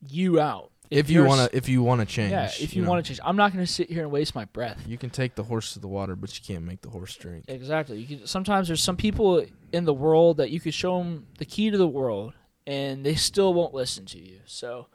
you 0.08 0.40
out. 0.40 0.70
if, 0.90 1.10
you 1.10 1.24
want 1.24 1.50
to, 1.50 1.56
if 1.56 1.68
you 1.68 1.82
want 1.82 2.00
to 2.00 2.06
change, 2.06 2.30
yeah, 2.30 2.50
if 2.60 2.74
you 2.74 2.82
know, 2.82 2.90
want 2.90 3.04
to 3.04 3.08
change, 3.08 3.20
I'm 3.24 3.36
not 3.36 3.52
going 3.52 3.64
to 3.64 3.70
sit 3.70 3.90
here 3.90 4.02
and 4.02 4.12
waste 4.12 4.34
my 4.34 4.44
breath. 4.46 4.80
you 4.86 4.98
can 4.98 5.10
take 5.10 5.34
the 5.34 5.42
horse 5.44 5.72
to 5.72 5.80
the 5.80 5.88
water, 5.88 6.14
but 6.14 6.36
you 6.38 6.44
can't 6.44 6.64
make 6.64 6.82
the 6.82 6.90
horse 6.90 7.16
drink. 7.16 7.44
Exactly. 7.48 7.98
You 7.98 8.18
can, 8.18 8.26
sometimes 8.26 8.68
there's 8.68 8.82
some 8.82 8.96
people 8.96 9.44
in 9.72 9.84
the 9.84 9.94
world 9.94 10.36
that 10.36 10.50
you 10.50 10.60
could 10.60 10.74
show 10.74 10.98
them 10.98 11.26
the 11.38 11.44
key 11.44 11.70
to 11.70 11.78
the 11.78 11.88
world, 11.88 12.34
and 12.66 13.04
they 13.04 13.14
still 13.14 13.54
won't 13.54 13.74
listen 13.74 14.06
to 14.06 14.18
you. 14.18 14.40
So, 14.44 14.86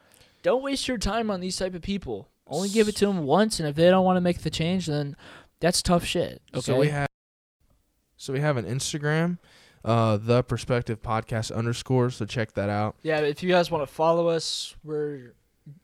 don't 0.43 0.63
waste 0.63 0.87
your 0.87 0.97
time 0.97 1.29
on 1.29 1.39
these 1.39 1.57
type 1.57 1.75
of 1.75 1.81
people. 1.81 2.29
Only 2.47 2.69
give 2.69 2.87
it 2.89 2.95
to 2.97 3.05
them 3.05 3.23
once, 3.25 3.59
and 3.59 3.69
if 3.69 3.75
they 3.75 3.89
don't 3.89 4.03
want 4.03 4.17
to 4.17 4.21
make 4.21 4.41
the 4.41 4.49
change, 4.49 4.87
then 4.87 5.15
that's 5.59 5.81
tough 5.81 6.03
shit. 6.03 6.41
Okay. 6.53 6.61
So 6.61 6.77
we 6.77 6.89
have, 6.89 7.07
so 8.17 8.33
we 8.33 8.41
have 8.41 8.57
an 8.57 8.65
Instagram, 8.65 9.37
uh, 9.85 10.17
the 10.17 10.43
Perspective 10.43 11.01
Podcast 11.01 11.55
underscore. 11.55 12.09
So 12.09 12.25
check 12.25 12.53
that 12.53 12.69
out. 12.69 12.95
Yeah, 13.03 13.19
if 13.19 13.41
you 13.41 13.49
guys 13.49 13.71
want 13.71 13.87
to 13.87 13.93
follow 13.93 14.27
us, 14.27 14.75
we're 14.83 15.33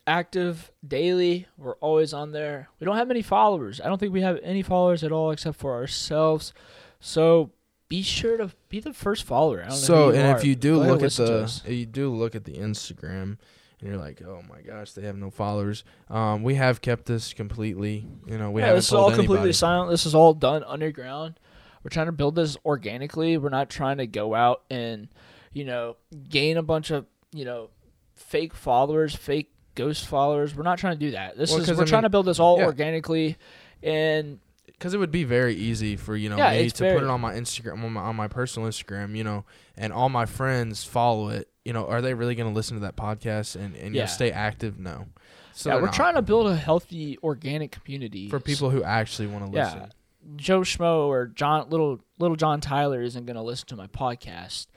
active 0.05 0.71
daily. 0.85 1.47
We're 1.57 1.75
always 1.75 2.13
on 2.13 2.31
there. 2.31 2.69
We 2.79 2.85
don't 2.85 2.97
have 2.97 3.07
many 3.07 3.21
followers. 3.21 3.79
I 3.79 3.87
don't 3.87 3.97
think 3.99 4.11
we 4.11 4.21
have 4.21 4.39
any 4.43 4.61
followers 4.61 5.03
at 5.03 5.11
all 5.11 5.31
except 5.31 5.57
for 5.57 5.73
ourselves. 5.73 6.53
So 6.99 7.51
be 7.89 8.01
sure 8.01 8.37
to 8.37 8.51
be 8.69 8.79
the 8.79 8.93
first 8.93 9.23
follower. 9.23 9.61
I 9.61 9.69
don't 9.69 9.77
So 9.77 10.09
and 10.09 10.27
are, 10.27 10.37
if 10.37 10.43
you 10.43 10.55
do 10.55 10.75
go 10.75 10.87
look 10.87 11.03
at 11.03 11.13
the, 11.13 11.43
if 11.65 11.71
you 11.71 11.85
do 11.85 12.13
look 12.13 12.35
at 12.35 12.43
the 12.43 12.53
Instagram, 12.53 13.37
and 13.79 13.89
you're 13.89 13.97
like, 13.97 14.21
oh 14.23 14.41
my 14.49 14.61
gosh, 14.61 14.93
they 14.93 15.03
have 15.03 15.17
no 15.17 15.29
followers. 15.29 15.83
Um, 16.09 16.43
we 16.43 16.55
have 16.55 16.81
kept 16.81 17.05
this 17.05 17.33
completely. 17.33 18.07
You 18.25 18.37
know, 18.37 18.51
we 18.51 18.61
yeah, 18.61 18.67
haven't 18.67 18.79
this 18.79 18.87
is 18.87 18.93
all 18.93 19.09
anybody. 19.09 19.27
completely 19.27 19.53
silent. 19.53 19.91
This 19.91 20.05
is 20.05 20.15
all 20.15 20.33
done 20.33 20.63
underground. 20.63 21.39
We're 21.83 21.89
trying 21.89 22.07
to 22.07 22.11
build 22.11 22.35
this 22.35 22.57
organically. 22.65 23.37
We're 23.37 23.49
not 23.49 23.69
trying 23.69 23.97
to 23.97 24.07
go 24.07 24.33
out 24.33 24.63
and, 24.69 25.07
you 25.53 25.63
know, 25.63 25.95
gain 26.27 26.57
a 26.57 26.63
bunch 26.63 26.89
of, 26.91 27.05
you 27.31 27.45
know, 27.45 27.69
fake 28.15 28.55
followers, 28.55 29.15
fake 29.15 29.53
ghost 29.75 30.07
followers. 30.07 30.55
We're 30.55 30.63
not 30.63 30.79
trying 30.79 30.95
to 30.95 30.99
do 30.99 31.11
that. 31.11 31.37
This 31.37 31.51
Well, 31.51 31.61
is 31.61 31.67
we're 31.69 31.83
I 31.83 31.85
trying 31.85 31.99
mean, 31.99 32.03
to 32.03 32.09
build 32.09 32.25
this 32.25 32.39
all 32.39 32.57
yeah. 32.57 32.65
organically 32.65 33.37
and 33.83 34.39
because 34.77 34.93
it 34.93 34.97
would 34.97 35.11
be 35.11 35.23
very 35.23 35.55
easy 35.55 35.95
for 35.95 36.15
you 36.15 36.29
know 36.29 36.37
Yeah, 36.37 36.51
me 36.51 36.69
to 36.69 36.93
put 36.93 37.03
it 37.03 37.09
on 37.09 37.21
my 37.21 37.33
Instagram 37.33 37.83
on 37.83 37.93
my, 37.93 38.01
on 38.01 38.15
my 38.15 38.27
personal 38.27 38.69
Instagram, 38.69 39.15
you 39.15 39.23
know, 39.23 39.45
and 39.75 39.91
all 39.91 40.09
my 40.09 40.25
friends 40.25 40.83
follow 40.83 41.29
it. 41.29 41.49
You 41.65 41.73
know, 41.73 41.85
are 41.87 42.01
they 42.01 42.13
really 42.13 42.35
going 42.35 42.49
to 42.49 42.55
listen 42.55 42.75
to 42.77 42.81
that 42.81 42.95
podcast 42.95 43.55
and 43.55 43.75
and 43.75 43.93
you 43.93 43.99
Yeah. 43.99 44.03
know, 44.03 44.07
stay 44.07 44.31
active? 44.31 44.79
No. 44.79 45.07
So 45.53 45.69
yeah, 45.69 45.75
we're 45.77 45.85
not. 45.85 45.93
trying 45.93 46.15
to 46.15 46.21
build 46.21 46.47
a 46.47 46.55
healthy 46.55 47.17
organic 47.23 47.71
community 47.71 48.29
for 48.29 48.39
people 48.39 48.69
who 48.69 48.83
actually 48.83 49.27
want 49.27 49.45
to 49.45 49.51
listen. 49.51 49.79
Yeah. 49.79 49.87
Joe 50.35 50.61
Schmo 50.61 51.07
or 51.07 51.25
John 51.27 51.69
little 51.69 51.99
little 52.19 52.35
John 52.35 52.61
Tyler 52.61 53.01
isn't 53.01 53.25
going 53.25 53.37
to 53.37 53.41
listen 53.41 53.67
to 53.69 53.75
my 53.75 53.87
podcast 53.87 54.67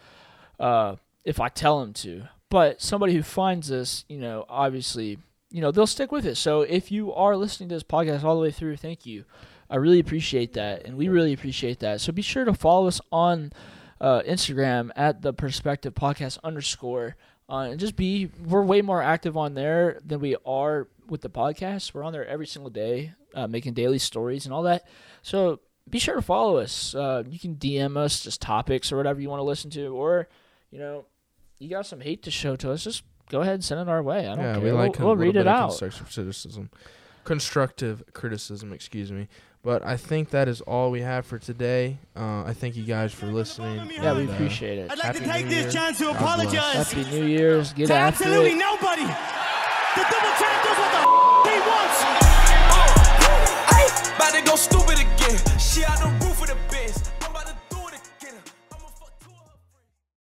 uh, 0.58 0.96
if 1.24 1.40
I 1.40 1.48
tell 1.48 1.82
him 1.82 1.92
to. 1.94 2.24
But 2.48 2.80
somebody 2.80 3.14
who 3.14 3.22
finds 3.22 3.68
this, 3.68 4.04
you 4.08 4.18
know, 4.18 4.44
obviously, 4.48 5.18
you 5.50 5.60
know, 5.60 5.70
they'll 5.70 5.86
stick 5.86 6.10
with 6.10 6.26
it. 6.26 6.36
So 6.36 6.62
if 6.62 6.90
you 6.90 7.12
are 7.12 7.36
listening 7.36 7.68
to 7.68 7.76
this 7.76 7.82
podcast 7.84 8.24
all 8.24 8.34
the 8.34 8.40
way 8.42 8.50
through, 8.50 8.76
thank 8.76 9.06
you. 9.06 9.24
I 9.70 9.76
really 9.76 10.00
appreciate 10.00 10.54
that, 10.54 10.84
and 10.84 10.96
we 10.96 11.08
really 11.08 11.32
appreciate 11.32 11.78
that. 11.80 12.00
So 12.00 12.12
be 12.12 12.22
sure 12.22 12.44
to 12.44 12.52
follow 12.54 12.88
us 12.88 13.00
on 13.12 13.52
uh, 14.00 14.22
Instagram 14.26 14.90
at 14.96 15.22
the 15.22 15.32
Perspective 15.32 15.94
Podcast 15.94 16.38
underscore, 16.42 17.16
uh, 17.48 17.68
and 17.70 17.78
just 17.78 17.94
be. 17.96 18.30
We're 18.44 18.62
way 18.64 18.82
more 18.82 19.00
active 19.02 19.36
on 19.36 19.54
there 19.54 20.00
than 20.04 20.20
we 20.20 20.36
are 20.44 20.88
with 21.08 21.20
the 21.20 21.30
podcast. 21.30 21.94
We're 21.94 22.02
on 22.02 22.12
there 22.12 22.26
every 22.26 22.46
single 22.46 22.70
day, 22.70 23.12
uh, 23.34 23.46
making 23.46 23.74
daily 23.74 23.98
stories 23.98 24.44
and 24.44 24.52
all 24.52 24.64
that. 24.64 24.86
So 25.22 25.60
be 25.88 25.98
sure 25.98 26.14
to 26.16 26.22
follow 26.22 26.58
us. 26.58 26.94
Uh, 26.94 27.22
you 27.28 27.38
can 27.38 27.54
DM 27.56 27.96
us 27.96 28.20
just 28.24 28.40
topics 28.40 28.90
or 28.92 28.96
whatever 28.96 29.20
you 29.20 29.28
want 29.28 29.40
to 29.40 29.44
listen 29.44 29.70
to, 29.70 29.86
or 29.94 30.28
you 30.70 30.78
know, 30.78 31.04
you 31.58 31.68
got 31.68 31.86
some 31.86 32.00
hate 32.00 32.22
to 32.24 32.30
show 32.30 32.56
to 32.56 32.70
us. 32.72 32.84
Just 32.84 33.02
go 33.28 33.40
ahead 33.42 33.54
and 33.54 33.64
send 33.64 33.80
it 33.80 33.88
our 33.88 34.02
way. 34.02 34.26
I 34.26 34.34
don't 34.34 34.44
Yeah, 34.44 34.54
care. 34.54 34.62
we 34.64 34.72
like 34.72 34.98
we'll, 34.98 35.08
we'll 35.08 35.16
read 35.16 35.36
it 35.36 35.46
out. 35.46 35.68
constructive 35.70 36.12
criticism, 36.14 36.70
constructive 37.24 38.02
criticism. 38.12 38.72
Excuse 38.72 39.12
me. 39.12 39.28
But 39.62 39.84
I 39.84 39.96
think 39.98 40.30
that 40.30 40.48
is 40.48 40.62
all 40.62 40.90
we 40.90 41.02
have 41.02 41.26
for 41.26 41.38
today. 41.38 41.98
Uh, 42.16 42.44
I 42.44 42.54
thank 42.54 42.76
you 42.76 42.82
guys 42.84 43.12
for 43.12 43.26
listening. 43.26 43.76
Yeah, 43.90 44.14
we 44.14 44.22
and, 44.22 44.30
uh, 44.30 44.32
appreciate 44.32 44.78
it. 44.78 44.90
I'd 44.90 44.98
like 44.98 45.12
to 45.16 45.20
take 45.24 45.44
New 45.44 45.50
this 45.50 45.62
Year. 45.64 45.70
chance 45.72 45.98
to 45.98 46.04
God 46.04 46.12
bless. 46.18 46.22
apologize 46.22 46.92
Happy 46.92 47.10
New 47.10 47.26
Year's. 47.26 47.72
Get 47.74 47.88
to 47.88 47.92
after 47.94 48.24
absolutely 48.24 48.52
it. 48.52 48.56
nobody. 48.56 49.02
The 49.02 50.02
double 50.08 50.32
champ 50.40 50.64
does 50.64 50.78
what 50.80 50.92
the 50.96 51.50
he 51.50 51.60
wants. 51.68 51.98
Ay, 53.74 54.14
about 54.16 54.32
to 54.32 54.42
go 54.48 54.56
stupid 54.56 54.98
again. 54.98 55.58
Shit 55.58 55.88
out 55.90 55.98
the 55.98 56.26
roof 56.26 56.40
of 56.40 56.48
the 56.48 56.56
Benz. 56.70 57.09